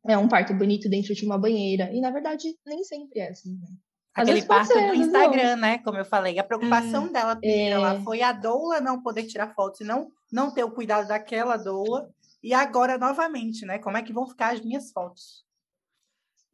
é 0.07 0.17
um 0.17 0.27
parto 0.27 0.53
bonito 0.53 0.89
dentro 0.89 1.13
de 1.13 1.25
uma 1.25 1.37
banheira. 1.37 1.91
E 1.93 2.01
na 2.01 2.11
verdade, 2.11 2.55
nem 2.65 2.83
sempre 2.83 3.19
é 3.19 3.29
assim, 3.29 3.57
né? 3.57 3.67
Às 4.15 4.29
Aquele 4.29 4.45
parto 4.45 4.73
do 4.73 4.93
Instagram, 4.93 5.55
né? 5.55 5.79
Como 5.79 5.97
eu 5.97 6.05
falei. 6.05 6.37
A 6.37 6.43
preocupação 6.43 7.07
é, 7.07 7.09
dela 7.09 7.35
primeiro, 7.35 7.69
é... 7.69 7.71
ela 7.71 8.01
foi 8.01 8.21
a 8.21 8.31
doula 8.31 8.79
não 8.79 9.01
poder 9.01 9.23
tirar 9.23 9.53
fotos 9.55 9.81
e 9.81 9.83
não, 9.83 10.07
não 10.31 10.51
ter 10.51 10.63
o 10.63 10.71
cuidado 10.71 11.07
daquela 11.07 11.57
doula. 11.57 12.09
E 12.43 12.53
agora, 12.53 12.97
novamente, 12.97 13.65
né? 13.65 13.79
Como 13.79 13.95
é 13.95 14.03
que 14.03 14.11
vão 14.11 14.27
ficar 14.27 14.53
as 14.53 14.61
minhas 14.61 14.91
fotos? 14.91 15.45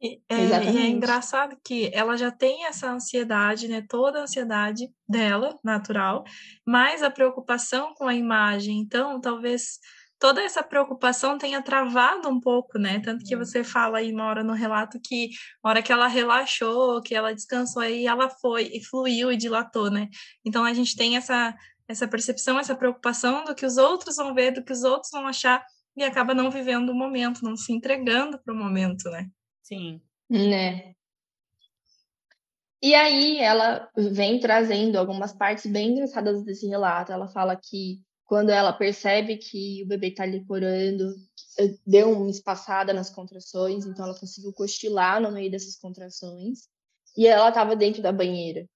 E, 0.00 0.22
é, 0.30 0.46
e 0.46 0.78
é 0.78 0.86
engraçado 0.86 1.58
que 1.62 1.90
ela 1.92 2.16
já 2.16 2.30
tem 2.30 2.64
essa 2.64 2.90
ansiedade, 2.90 3.68
né? 3.68 3.84
Toda 3.86 4.20
a 4.20 4.22
ansiedade 4.22 4.88
dela, 5.06 5.58
natural, 5.62 6.24
mas 6.64 7.02
a 7.02 7.10
preocupação 7.10 7.92
com 7.94 8.06
a 8.06 8.14
imagem. 8.14 8.78
Então, 8.78 9.20
talvez 9.20 9.78
toda 10.18 10.42
essa 10.42 10.62
preocupação 10.62 11.36
tenha 11.36 11.60
travado 11.60 12.28
um 12.28 12.40
pouco, 12.40 12.78
né? 12.78 13.00
Tanto 13.00 13.24
que 13.24 13.36
você 13.36 13.62
fala 13.62 13.98
aí 13.98 14.12
uma 14.12 14.24
hora 14.26 14.44
no 14.44 14.54
relato 14.54 14.98
que 15.02 15.30
a 15.62 15.68
hora 15.68 15.82
que 15.82 15.92
ela 15.92 16.06
relaxou, 16.06 17.02
que 17.02 17.14
ela 17.14 17.34
descansou 17.34 17.82
aí, 17.82 18.06
ela 18.06 18.30
foi 18.30 18.70
e 18.72 18.82
fluiu 18.82 19.30
e 19.30 19.36
dilatou, 19.36 19.90
né? 19.90 20.08
Então 20.44 20.64
a 20.64 20.72
gente 20.72 20.96
tem 20.96 21.16
essa 21.16 21.54
essa 21.88 22.06
percepção, 22.06 22.56
essa 22.56 22.76
preocupação 22.76 23.42
do 23.44 23.52
que 23.52 23.66
os 23.66 23.76
outros 23.76 24.14
vão 24.14 24.32
ver, 24.32 24.52
do 24.52 24.62
que 24.62 24.72
os 24.72 24.84
outros 24.84 25.10
vão 25.10 25.26
achar 25.26 25.60
e 25.96 26.02
acaba 26.02 26.34
não 26.34 26.50
vivendo 26.50 26.90
o 26.90 26.94
momento, 26.94 27.42
não 27.42 27.56
se 27.56 27.72
entregando 27.72 28.38
para 28.38 28.54
o 28.54 28.56
momento, 28.56 29.10
né? 29.10 29.28
Sim. 29.62 30.00
Né? 30.28 30.94
E 32.82 32.94
aí 32.94 33.38
ela 33.38 33.90
vem 33.94 34.40
trazendo 34.40 34.96
algumas 34.96 35.32
partes 35.32 35.70
bem 35.70 35.90
engraçadas 35.90 36.42
desse 36.42 36.66
relato. 36.66 37.12
Ela 37.12 37.28
fala 37.28 37.54
que 37.54 38.00
quando 38.24 38.50
ela 38.50 38.72
percebe 38.72 39.36
que 39.36 39.82
o 39.82 39.86
bebê 39.86 40.08
está 40.08 40.24
licorando, 40.24 41.14
eh, 41.58 41.74
deu 41.86 42.12
uma 42.12 42.30
espaçada 42.30 42.92
nas 42.92 43.10
contrações, 43.10 43.84
então 43.84 44.06
ela 44.06 44.18
conseguiu 44.18 44.52
cochilar 44.52 45.20
no 45.20 45.32
meio 45.32 45.50
dessas 45.50 45.76
contrações. 45.76 46.68
E 47.16 47.26
ela 47.26 47.48
estava 47.48 47.76
dentro 47.76 48.00
da 48.00 48.12
banheira. 48.12 48.66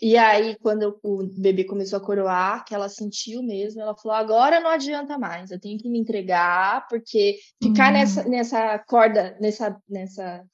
E 0.00 0.16
aí, 0.16 0.56
quando 0.58 0.98
o 1.02 1.28
bebê 1.38 1.64
começou 1.64 1.98
a 1.98 2.04
coroar, 2.04 2.64
que 2.64 2.74
ela 2.74 2.88
sentiu 2.88 3.42
mesmo, 3.42 3.80
ela 3.80 3.94
falou: 3.96 4.16
agora 4.16 4.60
não 4.60 4.70
adianta 4.70 5.18
mais, 5.18 5.50
eu 5.50 5.60
tenho 5.60 5.78
que 5.78 5.88
me 5.88 5.98
entregar, 5.98 6.86
porque 6.88 7.38
ficar 7.62 7.88
uhum. 7.88 7.92
nessa, 7.92 8.24
nessa 8.24 8.78
corda, 8.80 9.36
nessa, 9.40 9.76
nessa. 9.88 10.44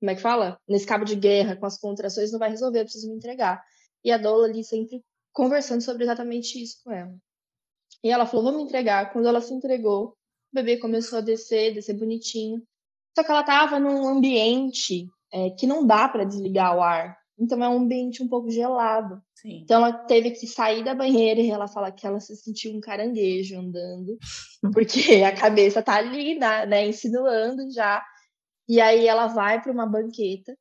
Como 0.00 0.10
é 0.10 0.14
que 0.14 0.20
fala? 0.20 0.58
Nesse 0.68 0.86
cabo 0.86 1.04
de 1.04 1.16
guerra 1.16 1.56
com 1.56 1.66
as 1.66 1.78
contrações 1.78 2.32
não 2.32 2.38
vai 2.38 2.50
resolver, 2.50 2.80
eu 2.80 2.84
preciso 2.84 3.08
me 3.08 3.16
entregar. 3.16 3.62
E 4.04 4.12
a 4.12 4.18
Dola 4.18 4.46
ali 4.46 4.62
sempre 4.62 5.02
conversando 5.32 5.82
sobre 5.82 6.04
exatamente 6.04 6.60
isso 6.62 6.78
com 6.84 6.92
ela. 6.92 7.14
E 8.02 8.10
ela 8.10 8.26
falou: 8.26 8.46
vou 8.46 8.56
me 8.56 8.62
entregar. 8.62 9.12
Quando 9.12 9.26
ela 9.26 9.40
se 9.40 9.52
entregou, 9.52 10.08
o 10.08 10.14
bebê 10.54 10.76
começou 10.76 11.18
a 11.18 11.22
descer, 11.22 11.74
descer 11.74 11.94
bonitinho. 11.94 12.62
Só 13.16 13.24
que 13.24 13.30
ela 13.30 13.40
estava 13.40 13.80
num 13.80 14.06
ambiente 14.06 15.08
é, 15.32 15.50
que 15.50 15.66
não 15.66 15.86
dá 15.86 16.08
para 16.08 16.24
desligar 16.24 16.76
o 16.76 16.82
ar. 16.82 17.16
Então 17.38 17.62
é 17.62 17.68
um 17.68 17.78
ambiente 17.78 18.22
um 18.22 18.28
pouco 18.28 18.50
gelado. 18.50 19.22
Sim. 19.34 19.60
Então 19.62 19.84
ela 19.84 19.92
teve 19.92 20.32
que 20.32 20.46
sair 20.46 20.82
da 20.82 20.94
banheira 20.94 21.40
e 21.40 21.50
ela 21.50 21.68
fala 21.68 21.92
que 21.92 22.06
ela 22.06 22.18
se 22.18 22.34
sentiu 22.36 22.74
um 22.74 22.80
caranguejo 22.80 23.58
andando, 23.58 24.18
porque 24.74 25.22
a 25.22 25.34
cabeça 25.34 25.82
tá 25.82 25.96
ali, 25.96 26.38
né, 26.38 26.66
né 26.66 26.88
insinuando 26.88 27.70
já. 27.70 28.04
E 28.68 28.80
aí 28.80 29.06
ela 29.06 29.28
vai 29.28 29.62
para 29.62 29.72
uma 29.72 29.86
banqueta 29.86 30.54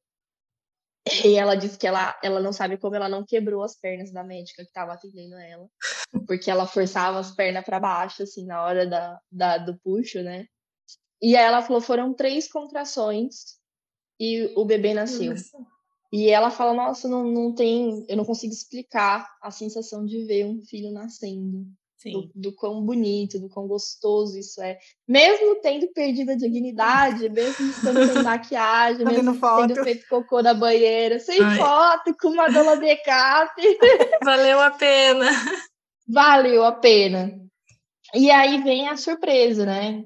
E 1.23 1.35
ela 1.35 1.55
disse 1.55 1.77
que 1.77 1.87
ela, 1.87 2.17
ela 2.23 2.39
não 2.41 2.51
sabe 2.51 2.77
como 2.77 2.95
ela 2.95 3.09
não 3.09 3.25
quebrou 3.25 3.63
as 3.63 3.75
pernas 3.75 4.11
da 4.11 4.23
médica 4.23 4.63
que 4.63 4.69
estava 4.69 4.93
atendendo 4.93 5.35
ela, 5.35 5.67
porque 6.25 6.51
ela 6.51 6.67
forçava 6.67 7.19
as 7.19 7.31
pernas 7.31 7.63
para 7.63 7.79
baixo, 7.79 8.23
assim, 8.23 8.45
na 8.45 8.63
hora 8.63 8.85
da, 8.85 9.19
da, 9.31 9.57
do 9.57 9.77
puxo, 9.79 10.21
né? 10.21 10.45
E 11.21 11.35
aí 11.35 11.43
ela 11.43 11.61
falou: 11.61 11.81
foram 11.81 12.13
três 12.13 12.47
contrações 12.51 13.57
e 14.19 14.51
o 14.55 14.65
bebê 14.65 14.93
nasceu. 14.93 15.31
Nossa. 15.31 15.57
E 16.11 16.29
ela 16.29 16.49
fala: 16.49 16.73
Nossa, 16.73 17.07
não, 17.07 17.23
não 17.23 17.53
tem, 17.53 18.05
eu 18.07 18.17
não 18.17 18.25
consigo 18.25 18.53
explicar 18.53 19.27
a 19.41 19.51
sensação 19.51 20.05
de 20.05 20.23
ver 20.25 20.45
um 20.45 20.61
filho 20.61 20.91
nascendo. 20.91 21.65
Do, 22.05 22.31
do, 22.35 22.53
quão 22.53 22.85
bonito, 22.85 23.39
do 23.39 23.49
quão 23.49 23.67
gostoso 23.67 24.37
isso 24.37 24.61
é. 24.61 24.77
Mesmo 25.05 25.59
tendo 25.61 25.87
perdido 25.87 26.31
a 26.31 26.35
dignidade, 26.35 27.27
mesmo 27.27 27.69
estando 27.69 28.05
sem 28.05 28.21
maquiagem, 28.23 29.03
tá 29.03 29.11
mesmo 29.11 29.37
tendo 29.37 29.83
feito 29.83 30.07
cocô 30.07 30.41
na 30.41 30.53
banheira, 30.53 31.19
sem 31.19 31.41
Ai. 31.41 31.57
foto, 31.57 32.15
com 32.21 32.29
uma 32.29 32.49
dona 32.49 32.75
backup. 32.75 33.51
Valeu 34.23 34.61
a 34.61 34.71
pena. 34.71 35.29
Valeu 36.07 36.63
a 36.63 36.71
pena. 36.71 37.41
E 38.13 38.31
aí 38.31 38.61
vem 38.61 38.87
a 38.87 38.95
surpresa, 38.95 39.65
né? 39.65 40.05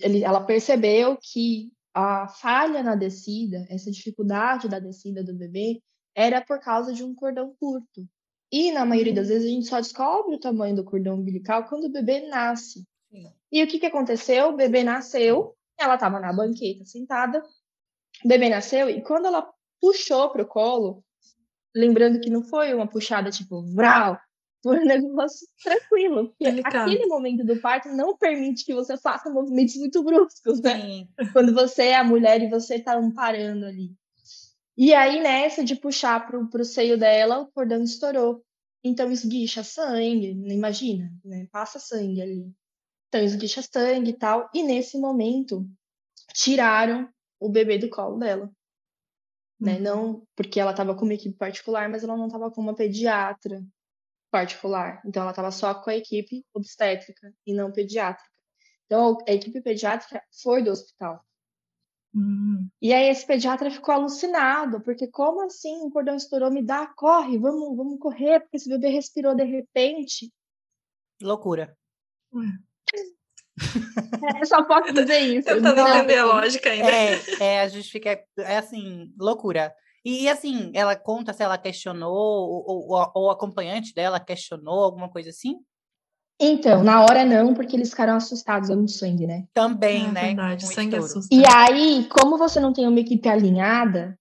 Ele, 0.00 0.22
ela 0.22 0.40
percebeu 0.40 1.18
que 1.20 1.70
a 1.98 2.28
falha 2.28 2.80
na 2.80 2.94
descida, 2.94 3.66
essa 3.68 3.90
dificuldade 3.90 4.68
da 4.68 4.78
descida 4.78 5.24
do 5.24 5.34
bebê, 5.34 5.82
era 6.14 6.40
por 6.40 6.60
causa 6.60 6.92
de 6.92 7.02
um 7.02 7.12
cordão 7.12 7.52
curto. 7.58 8.06
E 8.52 8.70
na 8.70 8.84
maioria 8.84 9.12
das 9.12 9.26
uhum. 9.26 9.34
vezes 9.34 9.48
a 9.48 9.52
gente 9.52 9.66
só 9.66 9.80
descobre 9.80 10.36
o 10.36 10.40
tamanho 10.40 10.76
do 10.76 10.84
cordão 10.84 11.16
umbilical 11.16 11.64
quando 11.68 11.86
o 11.86 11.92
bebê 11.92 12.20
nasce. 12.28 12.86
Sim. 13.10 13.32
E 13.50 13.62
o 13.64 13.66
que, 13.66 13.80
que 13.80 13.86
aconteceu? 13.86 14.50
O 14.50 14.56
bebê 14.56 14.84
nasceu, 14.84 15.56
ela 15.76 15.94
estava 15.94 16.20
na 16.20 16.32
banqueta 16.32 16.84
sentada, 16.84 17.42
o 18.24 18.28
bebê 18.28 18.48
nasceu 18.48 18.88
e 18.88 19.02
quando 19.02 19.26
ela 19.26 19.50
puxou 19.80 20.30
para 20.30 20.42
o 20.42 20.46
colo, 20.46 21.04
lembrando 21.74 22.20
que 22.20 22.30
não 22.30 22.44
foi 22.44 22.72
uma 22.74 22.86
puxada 22.86 23.28
tipo, 23.28 23.60
vral, 23.74 24.20
foi 24.62 24.80
um 24.80 24.84
negócio 24.84 25.46
tranquilo. 25.62 26.34
Porque 26.38 26.62
aquele 26.64 27.06
momento 27.06 27.44
do 27.44 27.60
parto 27.60 27.88
não 27.90 28.16
permite 28.16 28.64
que 28.64 28.74
você 28.74 28.96
faça 28.96 29.30
movimentos 29.30 29.76
muito 29.76 30.02
bruscos, 30.02 30.60
né? 30.60 30.80
Sim. 30.80 31.08
Quando 31.32 31.54
você 31.54 31.84
é 31.84 31.96
a 31.96 32.04
mulher 32.04 32.42
e 32.42 32.48
você 32.48 32.76
está 32.76 32.96
amparando 32.96 33.66
ali. 33.66 33.94
E 34.76 34.94
aí, 34.94 35.20
nessa 35.20 35.64
de 35.64 35.74
puxar 35.74 36.26
pro, 36.26 36.48
pro 36.48 36.64
seio 36.64 36.98
dela, 36.98 37.40
o 37.40 37.50
cordão 37.50 37.82
estourou. 37.82 38.44
Então, 38.82 39.10
esguicha 39.10 39.64
sangue, 39.64 40.30
imagina, 40.30 41.12
né? 41.24 41.48
Passa 41.50 41.80
sangue 41.80 42.22
ali. 42.22 42.52
Então, 43.08 43.20
esguicha 43.22 43.60
sangue 43.60 44.10
e 44.10 44.16
tal. 44.16 44.48
E 44.54 44.62
nesse 44.62 44.98
momento, 44.98 45.68
tiraram 46.32 47.08
o 47.40 47.48
bebê 47.48 47.78
do 47.78 47.88
colo 47.88 48.18
dela. 48.18 48.50
Né? 49.60 49.74
Uhum. 49.74 49.80
Não 49.80 50.22
porque 50.36 50.60
ela 50.60 50.70
estava 50.70 50.94
com 50.94 51.04
uma 51.04 51.14
equipe 51.14 51.36
particular, 51.36 51.88
mas 51.88 52.04
ela 52.04 52.16
não 52.16 52.26
estava 52.26 52.50
com 52.50 52.60
uma 52.60 52.74
pediatra 52.74 53.64
particular. 54.30 55.00
Então, 55.04 55.22
ela 55.22 55.30
estava 55.30 55.50
só 55.50 55.74
com 55.74 55.90
a 55.90 55.96
equipe 55.96 56.44
obstétrica 56.54 57.32
e 57.46 57.54
não 57.54 57.72
pediátrica. 57.72 58.28
Então, 58.86 59.18
a 59.26 59.32
equipe 59.32 59.60
pediátrica 59.60 60.22
foi 60.42 60.62
do 60.62 60.70
hospital. 60.70 61.24
Hum. 62.14 62.68
E 62.80 62.92
aí 62.92 63.08
esse 63.08 63.26
pediatra 63.26 63.70
ficou 63.70 63.94
alucinado, 63.94 64.80
porque 64.80 65.06
como 65.08 65.42
assim 65.42 65.82
o 65.82 65.90
cordão 65.90 66.16
estourou? 66.16 66.50
Me 66.50 66.62
dá, 66.62 66.86
corre, 66.86 67.38
vamos, 67.38 67.76
vamos 67.76 67.98
correr, 67.98 68.40
porque 68.40 68.56
esse 68.56 68.68
bebê 68.68 68.88
respirou 68.88 69.34
de 69.34 69.44
repente. 69.44 70.32
Loucura. 71.22 71.76
É, 74.40 74.44
só 74.44 74.64
posso 74.64 74.92
dizer 74.92 75.18
isso. 75.18 75.48
Tentando 75.48 75.80
entender 75.80 76.18
a 76.18 76.24
lógica 76.24 76.70
ainda. 76.70 76.90
É, 76.90 77.20
é, 77.40 77.60
a 77.60 77.68
justifica 77.68 78.24
é 78.38 78.56
assim, 78.56 79.12
loucura. 79.18 79.74
E 80.04 80.28
assim, 80.28 80.70
ela 80.74 80.96
conta 80.96 81.32
se 81.32 81.42
ela 81.42 81.58
questionou, 81.58 82.12
ou, 82.12 82.88
ou, 82.88 83.12
ou 83.14 83.26
o 83.26 83.30
acompanhante 83.30 83.94
dela 83.94 84.20
questionou, 84.20 84.84
alguma 84.84 85.08
coisa 85.08 85.30
assim? 85.30 85.58
Então, 86.40 86.84
na 86.84 87.02
hora 87.02 87.24
não, 87.24 87.52
porque 87.52 87.74
eles 87.74 87.90
ficaram 87.90 88.14
assustados 88.14 88.68
no 88.68 88.88
sangue, 88.88 89.26
né? 89.26 89.44
Também, 89.52 90.06
é, 90.06 90.12
né? 90.12 90.26
Verdade, 90.28 90.66
sangue 90.66 90.96
assusta. 90.96 91.34
E 91.34 91.42
aí, 91.46 92.08
como 92.08 92.38
você 92.38 92.60
não 92.60 92.72
tem 92.72 92.86
uma 92.86 93.00
equipe 93.00 93.28
alinhada, 93.28 94.16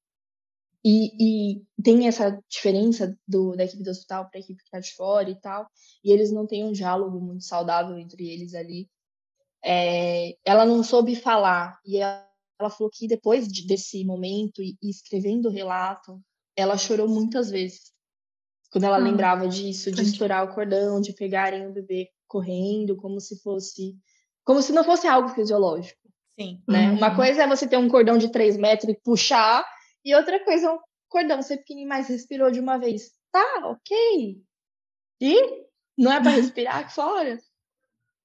e, 0.84 1.58
e 1.60 1.82
tem 1.84 2.08
essa 2.08 2.42
diferença 2.50 3.16
do, 3.28 3.56
da 3.56 3.66
equipe 3.66 3.84
do 3.84 3.90
hospital 3.90 4.30
para 4.30 4.40
a 4.40 4.42
equipe 4.42 4.60
que 4.64 4.68
está 4.68 4.80
de 4.80 4.96
fora 4.96 5.30
e 5.30 5.36
tal, 5.36 5.70
e 6.04 6.12
eles 6.12 6.32
não 6.32 6.48
têm 6.48 6.64
um 6.64 6.72
diálogo 6.72 7.20
muito 7.20 7.44
saudável 7.44 7.98
entre 7.98 8.28
eles 8.28 8.56
ali, 8.56 8.90
é, 9.64 10.38
ela 10.46 10.66
não 10.66 10.82
soube 10.84 11.16
falar. 11.16 11.80
E 11.86 11.98
ela, 11.98 12.27
ela 12.60 12.70
falou 12.70 12.90
que 12.92 13.08
depois 13.08 13.48
de, 13.48 13.66
desse 13.66 14.04
momento, 14.04 14.62
e, 14.62 14.78
e 14.82 14.90
escrevendo 14.90 15.48
o 15.48 15.52
relato, 15.52 16.20
ela 16.56 16.78
chorou 16.78 17.08
muitas 17.08 17.50
vezes 17.50 17.92
quando 18.70 18.84
ela 18.84 18.98
ah, 18.98 19.00
lembrava 19.00 19.48
disso, 19.48 19.92
de 19.92 20.02
estourar 20.02 20.44
o 20.44 20.54
cordão, 20.54 21.00
de 21.00 21.14
pegarem 21.14 21.68
o 21.68 21.72
bebê 21.72 22.10
correndo, 22.28 22.98
como 22.98 23.20
se 23.20 23.42
fosse. 23.42 23.96
Como 24.44 24.62
se 24.62 24.74
não 24.74 24.84
fosse 24.84 25.08
algo 25.08 25.30
fisiológico. 25.30 26.00
Sim. 26.40 26.62
Né? 26.68 26.90
Uhum. 26.90 26.98
Uma 26.98 27.16
coisa 27.16 27.44
é 27.44 27.48
você 27.48 27.68
ter 27.68 27.78
um 27.78 27.90
cordão 27.90 28.18
de 28.18 28.32
3 28.32 28.58
metros 28.58 28.92
e 28.92 29.00
puxar, 29.02 29.66
e 30.04 30.14
outra 30.14 30.44
coisa 30.44 30.68
é 30.68 30.72
um 30.72 30.80
cordão 31.10 31.42
ser 31.42 31.58
pequenininho, 31.58 31.90
mas 31.90 32.08
respirou 32.08 32.52
de 32.52 32.60
uma 32.60 32.78
vez. 32.78 33.12
Tá, 33.32 33.62
ok. 33.66 34.42
E 35.22 35.66
não 35.98 36.12
é 36.12 36.22
para 36.22 36.32
respirar 36.32 36.78
aqui 36.78 36.94
fora. 36.94 37.40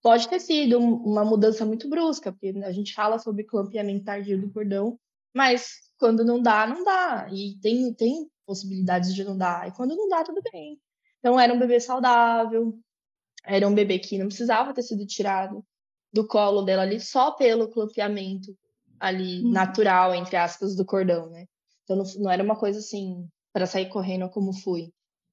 Pode 0.02 0.28
ter 0.28 0.40
sido 0.40 0.78
uma 0.78 1.24
mudança 1.24 1.64
muito 1.64 1.88
brusca, 1.88 2.32
porque 2.32 2.52
a 2.64 2.72
gente 2.72 2.92
fala 2.92 3.18
sobre 3.18 3.44
clampeamento 3.44 4.04
tardio 4.04 4.40
do 4.40 4.52
cordão, 4.52 4.98
mas 5.34 5.76
quando 5.98 6.24
não 6.24 6.42
dá, 6.42 6.66
não 6.66 6.82
dá. 6.82 7.28
E 7.30 7.56
tem, 7.60 7.94
tem 7.94 8.28
possibilidades 8.44 9.14
de 9.14 9.22
não 9.22 9.38
dar. 9.38 9.68
E 9.68 9.72
quando 9.72 9.94
não 9.94 10.08
dá, 10.08 10.24
tudo 10.24 10.42
bem. 10.52 10.80
Então, 11.20 11.38
era 11.38 11.54
um 11.54 11.58
bebê 11.58 11.78
saudável, 11.78 12.76
era 13.44 13.66
um 13.66 13.74
bebê 13.74 13.98
que 14.00 14.18
não 14.18 14.26
precisava 14.26 14.74
ter 14.74 14.82
sido 14.82 15.06
tirado 15.06 15.64
do 16.12 16.26
colo 16.26 16.62
dela 16.62 16.82
ali 16.82 17.00
só 17.00 17.30
pelo 17.30 17.68
clampeamento 17.68 18.56
ali 18.98 19.42
uhum. 19.42 19.52
natural, 19.52 20.14
entre 20.14 20.36
aspas, 20.36 20.74
do 20.74 20.84
cordão, 20.84 21.30
né? 21.30 21.46
Então, 21.84 21.96
não, 21.96 22.04
não 22.18 22.30
era 22.30 22.42
uma 22.42 22.56
coisa 22.56 22.80
assim 22.80 23.28
para 23.52 23.66
sair 23.66 23.88
correndo 23.88 24.28
como 24.28 24.52
fui. 24.52 24.92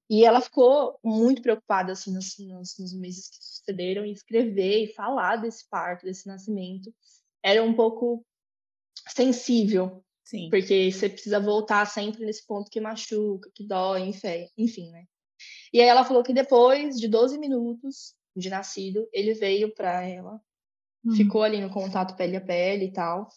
E 0.09 0.25
ela 0.25 0.41
ficou 0.41 0.99
muito 1.03 1.41
preocupada 1.41 1.93
assim 1.93 2.11
nos, 2.11 2.35
nos, 2.39 2.77
nos, 2.79 2.93
meses 2.93 3.29
que 3.29 3.37
sucederam 3.69 4.05
e 4.05 4.11
escrever 4.11 4.83
e 4.83 4.93
falar 4.93 5.37
desse 5.37 5.67
parto, 5.69 6.05
desse 6.05 6.27
nascimento. 6.27 6.93
Era 7.43 7.63
um 7.63 7.73
pouco 7.73 8.25
sensível 9.07 10.03
Sim. 10.29 10.47
Porque 10.51 10.91
você 10.91 11.09
precisa 11.09 11.39
voltar 11.39 11.87
sempre 11.87 12.23
nesse 12.23 12.45
ponto 12.45 12.69
que 12.69 12.79
machuca, 12.79 13.49
que 13.55 13.65
dói, 13.65 14.13
enfim, 14.55 14.91
né? 14.91 15.05
E 15.73 15.81
aí 15.81 15.87
ela 15.87 16.05
falou 16.05 16.21
que 16.21 16.31
depois 16.31 16.99
de 16.99 17.07
12 17.07 17.39
minutos 17.39 18.13
de 18.35 18.47
nascido, 18.47 19.09
ele 19.11 19.33
veio 19.33 19.73
para 19.73 20.07
ela, 20.07 20.39
hum. 21.03 21.15
ficou 21.15 21.41
ali 21.41 21.59
no 21.59 21.71
contato 21.71 22.15
pele 22.15 22.35
a 22.35 22.41
pele 22.41 22.85
e 22.85 22.93
tal. 22.93 23.27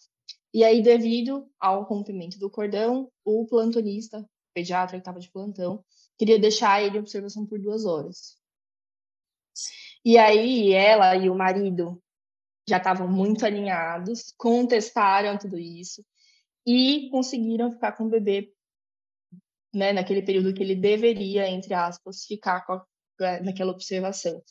E 0.53 0.63
aí, 0.63 0.83
devido 0.83 1.51
ao 1.59 1.85
rompimento 1.85 2.39
do 2.39 2.51
cordão, 2.51 3.11
o 3.25 3.47
plantonista, 3.47 4.19
o 4.19 4.53
pediatra 4.53 4.99
que 4.99 5.01
estava 5.01 5.19
de 5.19 5.31
plantão, 5.31 5.83
queria 6.19 6.39
deixar 6.39 6.83
ele 6.83 6.99
em 6.99 7.01
observação 7.01 7.47
por 7.47 7.59
duas 7.59 7.87
horas. 7.87 8.37
E 10.05 10.19
aí, 10.19 10.73
ela 10.73 11.17
e 11.17 11.31
o 11.31 11.35
marido 11.35 12.03
já 12.69 12.79
estavam 12.79 13.09
muito 13.09 13.45
alinhados, 13.45 14.33
contestaram 14.37 15.39
tudo 15.39 15.59
isso 15.59 16.05
e 16.67 17.09
conseguiram 17.11 17.71
ficar 17.71 17.93
com 17.93 18.05
o 18.05 18.11
bebê 18.11 18.53
né, 19.75 19.93
naquele 19.93 20.23
período 20.23 20.53
que 20.53 20.63
ele 20.63 20.77
deveria, 20.77 21.49
entre 21.49 21.75
aspas, 21.75 22.25
ficar 22.25 22.65
a, 22.69 22.85
é, 23.25 23.43
naquela 23.43 23.73
observação. 23.73 24.43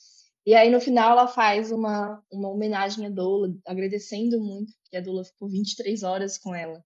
E 0.45 0.55
aí, 0.55 0.71
no 0.71 0.81
final, 0.81 1.11
ela 1.11 1.27
faz 1.27 1.71
uma, 1.71 2.21
uma 2.31 2.49
homenagem 2.49 3.05
à 3.05 3.09
Doula, 3.09 3.53
agradecendo 3.65 4.41
muito, 4.41 4.73
que 4.89 4.97
a 4.97 5.01
Doula 5.01 5.23
ficou 5.23 5.47
23 5.47 6.01
horas 6.01 6.37
com 6.37 6.55
ela. 6.55 6.83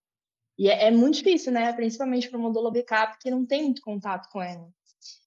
E 0.57 0.69
é, 0.69 0.87
é 0.87 0.91
muito 0.91 1.15
difícil, 1.15 1.53
né? 1.53 1.71
Principalmente 1.71 2.29
para 2.29 2.37
uma 2.37 2.51
Doula 2.51 2.71
backup, 2.71 3.17
que 3.19 3.31
não 3.31 3.45
tem 3.45 3.63
muito 3.63 3.81
contato 3.81 4.27
com 4.29 4.41
ela. 4.41 4.69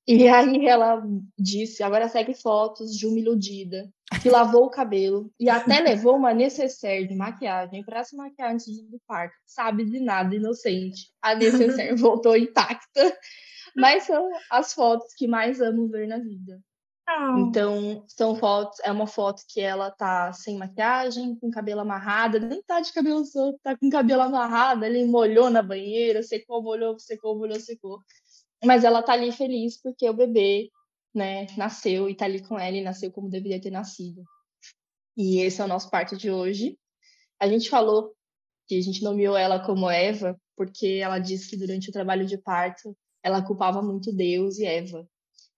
E 0.08 0.26
aí 0.26 0.66
ela 0.66 1.02
disse, 1.38 1.82
agora 1.82 2.08
segue 2.08 2.32
fotos 2.32 2.96
de 2.96 3.06
uma 3.06 3.18
iludida 3.18 3.92
que 4.22 4.30
lavou 4.30 4.64
o 4.64 4.70
cabelo 4.70 5.30
e 5.38 5.50
até 5.50 5.80
levou 5.80 6.16
uma 6.16 6.32
necessaire 6.32 7.06
de 7.06 7.14
maquiagem 7.14 7.84
para 7.84 8.02
se 8.02 8.16
maquiar 8.16 8.54
antes 8.54 8.66
do 8.88 8.98
parto. 9.06 9.34
Sabe 9.44 9.84
de 9.84 10.00
nada, 10.00 10.34
inocente. 10.34 11.10
A 11.20 11.34
necessaire 11.34 11.94
voltou 12.00 12.34
intacta. 12.34 13.18
Mas 13.76 14.04
são 14.04 14.30
as 14.50 14.72
fotos 14.72 15.12
que 15.14 15.28
mais 15.28 15.60
amo 15.60 15.86
ver 15.88 16.08
na 16.08 16.18
vida. 16.18 16.58
Oh. 17.06 17.38
Então, 17.40 18.04
são 18.08 18.34
fotos, 18.34 18.78
é 18.84 18.90
uma 18.90 19.06
foto 19.06 19.42
que 19.46 19.60
ela 19.60 19.90
tá 19.90 20.32
sem 20.32 20.56
maquiagem, 20.56 21.36
com 21.36 21.50
cabelo 21.50 21.80
amarrado, 21.80 22.40
nem 22.40 22.62
tá 22.62 22.80
de 22.80 22.92
cabelo 22.92 23.24
solto, 23.24 23.58
tá 23.62 23.76
com 23.76 23.88
cabelo 23.88 24.22
amarrado, 24.22 24.84
ele 24.84 25.06
molhou 25.06 25.48
na 25.48 25.62
banheira, 25.62 26.22
secou, 26.22 26.62
molhou, 26.62 26.98
secou, 26.98 27.38
molhou, 27.38 27.58
secou. 27.60 28.00
Mas 28.64 28.84
ela 28.84 29.02
tá 29.02 29.12
ali 29.12 29.32
feliz 29.32 29.80
porque 29.80 30.08
o 30.08 30.14
bebê, 30.14 30.70
né, 31.14 31.46
nasceu 31.56 32.08
e 32.08 32.14
tá 32.14 32.24
ali 32.24 32.42
com 32.42 32.58
ela 32.58 32.76
e 32.76 32.82
nasceu 32.82 33.10
como 33.12 33.30
deveria 33.30 33.60
ter 33.60 33.70
nascido. 33.70 34.22
E 35.16 35.40
esse 35.40 35.60
é 35.60 35.64
o 35.64 35.68
nosso 35.68 35.90
parto 35.90 36.16
de 36.16 36.30
hoje. 36.30 36.78
A 37.40 37.48
gente 37.48 37.70
falou 37.70 38.12
que 38.66 38.76
a 38.76 38.80
gente 38.80 39.02
nomeou 39.02 39.36
ela 39.36 39.64
como 39.64 39.90
Eva, 39.90 40.38
porque 40.56 41.00
ela 41.02 41.18
disse 41.18 41.48
que 41.48 41.56
durante 41.56 41.88
o 41.88 41.92
trabalho 41.92 42.26
de 42.26 42.36
parto 42.36 42.96
ela 43.22 43.42
culpava 43.42 43.82
muito 43.82 44.12
Deus 44.12 44.58
e 44.58 44.66
Eva. 44.66 45.08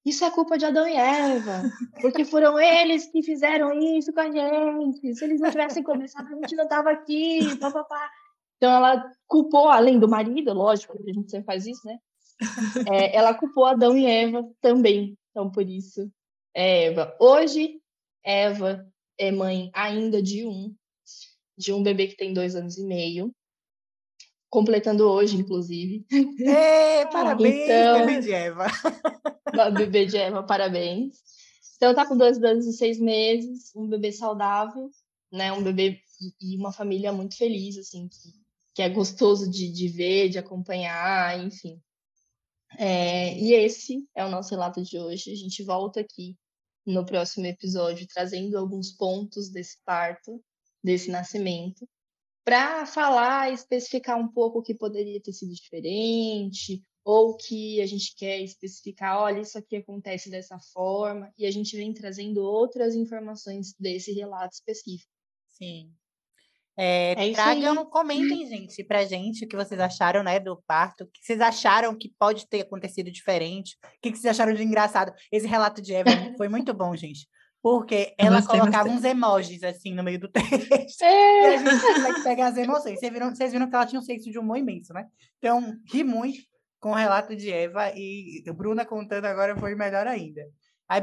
Isso 0.05 0.25
é 0.25 0.31
culpa 0.31 0.57
de 0.57 0.65
Adão 0.65 0.89
e 0.89 0.95
Eva, 0.95 1.63
porque 2.01 2.25
foram 2.25 2.59
eles 2.59 3.11
que 3.11 3.23
fizeram 3.23 3.79
isso 3.79 4.13
com 4.13 4.21
a 4.21 4.31
gente. 4.31 5.15
Se 5.15 5.25
eles 5.25 5.41
não 5.41 5.51
tivessem 5.51 5.83
começado, 5.83 6.27
a 6.27 6.37
gente 6.37 6.57
não 6.57 6.65
estava 6.65 6.91
aqui. 6.91 7.57
Papapá. 7.59 8.11
Então 8.57 8.73
ela 8.73 9.13
culpou, 9.27 9.69
além 9.69 9.99
do 9.99 10.09
marido, 10.09 10.53
lógico, 10.55 10.99
a 10.99 11.13
gente 11.13 11.31
sempre 11.31 11.47
faz 11.47 11.67
isso, 11.67 11.87
né? 11.87 11.99
É, 12.91 13.17
ela 13.17 13.35
culpou 13.35 13.65
Adão 13.65 13.97
e 13.97 14.07
Eva 14.07 14.49
também. 14.61 15.17
Então, 15.31 15.51
por 15.51 15.69
isso, 15.69 16.11
é 16.55 16.85
Eva. 16.87 17.17
Hoje, 17.21 17.81
Eva 18.25 18.87
é 19.19 19.31
mãe 19.31 19.71
ainda 19.73 20.23
de 20.23 20.47
um, 20.47 20.75
de 21.57 21.73
um 21.73 21.83
bebê 21.83 22.09
que 22.09 22.17
tem 22.17 22.33
dois 22.33 22.57
anos 22.57 22.79
e 22.79 22.85
meio, 22.85 23.35
completando 24.49 25.09
hoje, 25.09 25.37
inclusive. 25.37 26.05
Ei, 26.11 27.07
parabéns, 27.13 27.69
então, 27.69 28.07
bebê 28.07 28.21
de 28.21 28.33
Eva. 28.33 28.67
bebê 29.77 30.07
de 30.07 30.17
Eva, 30.17 30.43
parabéns. 30.43 31.17
Então, 31.77 31.95
tá 31.95 32.07
com 32.07 32.17
dois 32.17 32.43
anos 32.43 32.67
e 32.67 32.73
seis 32.73 32.99
meses, 32.99 33.75
um 33.75 33.89
bebê 33.89 34.13
saudável, 34.13 34.91
né? 35.33 35.53
Um 35.53 35.63
bebê 35.63 36.01
e 36.41 36.57
uma 36.57 36.73
família 36.73 37.13
muito 37.13 37.37
feliz, 37.37 37.79
assim, 37.79 38.09
que, 38.09 38.33
que 38.75 38.83
é 38.83 38.89
gostoso 38.89 39.51
de, 39.51 39.71
de 39.71 39.89
ver, 39.89 40.29
de 40.29 40.39
acompanhar, 40.39 41.43
enfim. 41.43 41.81
É, 42.83 43.39
e 43.39 43.53
esse 43.53 44.09
é 44.17 44.25
o 44.25 44.31
nosso 44.31 44.49
relato 44.53 44.83
de 44.83 44.99
hoje. 44.99 45.31
A 45.31 45.37
gente 45.37 45.63
volta 45.63 46.01
aqui 46.01 46.35
no 46.87 47.05
próximo 47.05 47.45
episódio 47.45 48.07
trazendo 48.09 48.57
alguns 48.57 48.91
pontos 48.93 49.51
desse 49.51 49.77
parto, 49.85 50.43
desse 50.83 51.11
nascimento, 51.11 51.87
para 52.43 52.87
falar, 52.87 53.53
especificar 53.53 54.19
um 54.19 54.33
pouco 54.33 54.61
o 54.61 54.63
que 54.63 54.75
poderia 54.75 55.21
ter 55.21 55.35
sido 55.35 55.53
diferente, 55.53 56.83
ou 57.05 57.37
que 57.37 57.83
a 57.83 57.87
gente 57.87 58.15
quer 58.17 58.41
especificar, 58.41 59.21
olha, 59.21 59.41
isso 59.41 59.59
aqui 59.59 59.77
acontece 59.77 60.31
dessa 60.31 60.59
forma, 60.73 61.31
e 61.37 61.45
a 61.45 61.51
gente 61.51 61.77
vem 61.77 61.93
trazendo 61.93 62.43
outras 62.43 62.95
informações 62.95 63.75
desse 63.79 64.11
relato 64.13 64.55
específico. 64.55 65.13
Sim. 65.49 65.93
É, 66.83 67.29
é 67.29 67.33
tragam, 67.35 67.85
comentem, 67.85 68.47
gente, 68.47 68.83
pra 68.83 69.05
gente 69.05 69.45
o 69.45 69.49
que 69.49 69.55
vocês 69.55 69.79
acharam, 69.79 70.23
né, 70.23 70.41
do 70.41 70.57
parto, 70.67 71.05
o 71.05 71.07
que 71.07 71.21
vocês 71.23 71.39
acharam 71.39 71.95
que 71.95 72.11
pode 72.19 72.49
ter 72.49 72.63
acontecido 72.63 73.11
diferente, 73.11 73.77
o 73.83 74.01
que 74.01 74.17
vocês 74.17 74.25
acharam 74.25 74.55
de 74.55 74.63
engraçado. 74.63 75.13
Esse 75.31 75.47
relato 75.47 75.83
de 75.83 75.93
Eva 75.93 76.11
foi 76.39 76.49
muito 76.49 76.73
bom, 76.73 76.97
gente. 76.97 77.29
Porque 77.63 78.15
ela 78.17 78.37
gostei, 78.37 78.59
colocava 78.59 78.89
gostei. 78.89 78.99
uns 78.99 79.05
emojis 79.05 79.63
assim 79.63 79.93
no 79.93 80.03
meio 80.03 80.19
do 80.19 80.29
texto. 80.33 81.03
É. 81.03 81.43
E 81.43 81.55
a 81.55 81.57
gente 81.59 81.83
consegue 81.83 82.23
pegar 82.23 82.47
as 82.47 82.57
emoções. 82.57 82.99
Vocês 82.99 83.13
viram, 83.13 83.35
vocês 83.35 83.53
viram 83.53 83.69
que 83.69 83.75
ela 83.75 83.85
tinha 83.85 84.01
um 84.01 84.03
senso 84.03 84.31
de 84.31 84.39
humor 84.39 84.57
imenso, 84.57 84.95
né? 84.95 85.05
Então, 85.37 85.77
ri 85.93 86.03
muito 86.03 86.41
com 86.81 86.93
o 86.93 86.95
relato 86.95 87.37
de 87.37 87.53
Eva 87.53 87.93
e 87.95 88.43
Bruna 88.57 88.87
contando 88.87 89.27
agora 89.27 89.55
foi 89.55 89.75
melhor 89.75 90.07
ainda. 90.07 90.41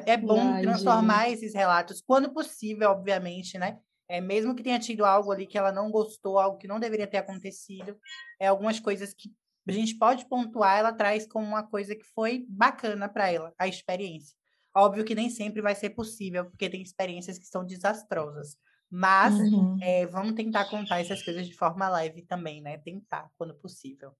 É 0.08 0.18
bom 0.18 0.54
Ai, 0.54 0.64
transformar 0.64 1.26
gente. 1.26 1.36
esses 1.36 1.54
relatos, 1.54 2.02
quando 2.02 2.34
possível, 2.34 2.90
obviamente, 2.90 3.60
né? 3.60 3.78
É, 4.10 4.22
mesmo 4.22 4.56
que 4.56 4.64
tenha 4.64 4.80
tido 4.80 5.04
algo 5.04 5.32
ali 5.32 5.46
que 5.46 5.58
ela 5.58 5.72
não 5.72 5.92
gostou, 5.92 6.40
algo 6.40 6.58
que 6.58 6.68
não 6.68 6.80
deveria 6.80 7.08
ter 7.08 7.18
acontecido, 7.18 7.98
é 8.40 8.48
algumas 8.48 8.80
coisas 8.80 9.14
que 9.14 9.34
a 9.68 9.72
gente 9.72 9.98
pode 9.98 10.26
pontuar, 10.30 10.80
ela 10.80 10.94
traz 10.94 11.28
como 11.28 11.46
uma 11.46 11.64
coisa 11.64 11.94
que 11.94 12.06
foi 12.16 12.46
bacana 12.48 13.10
para 13.10 13.30
ela, 13.30 13.54
a 13.60 13.68
experiência. 13.68 14.36
Óbvio 14.76 15.04
que 15.04 15.16
nem 15.16 15.30
sempre 15.30 15.62
vai 15.62 15.76
ser 15.76 15.90
possível, 15.90 16.46
porque 16.46 16.70
tem 16.70 16.82
experiências 16.82 17.38
que 17.38 17.46
são 17.46 17.66
desastrosas. 17.66 18.56
Mas 18.90 19.34
uhum. 19.36 19.78
é, 19.82 20.06
vamos 20.06 20.34
tentar 20.34 20.70
contar 20.70 21.02
essas 21.02 21.22
coisas 21.22 21.46
de 21.46 21.54
forma 21.54 21.90
leve 21.90 22.22
também, 22.22 22.62
né? 22.62 22.78
Tentar, 22.78 23.30
quando 23.38 23.54
possível. 23.56 24.14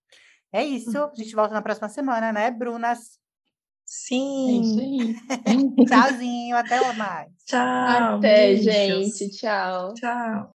É 0.52 0.64
isso. 0.64 0.98
A 0.98 1.12
gente 1.16 1.36
volta 1.36 1.54
na 1.54 1.62
próxima 1.62 1.88
semana, 1.88 2.34
né, 2.34 2.52
Brunas? 2.52 3.20
Sim. 3.88 4.50
É 4.50 4.62
isso 4.62 4.80
aí. 4.80 5.16
Tchauzinho, 5.88 6.58
até 6.58 6.94
mais. 6.94 7.32
Tchau. 7.46 8.18
Até, 8.18 8.54
beijos. 8.54 8.64
gente. 8.66 9.30
Tchau. 9.30 9.94
Tchau. 9.94 10.57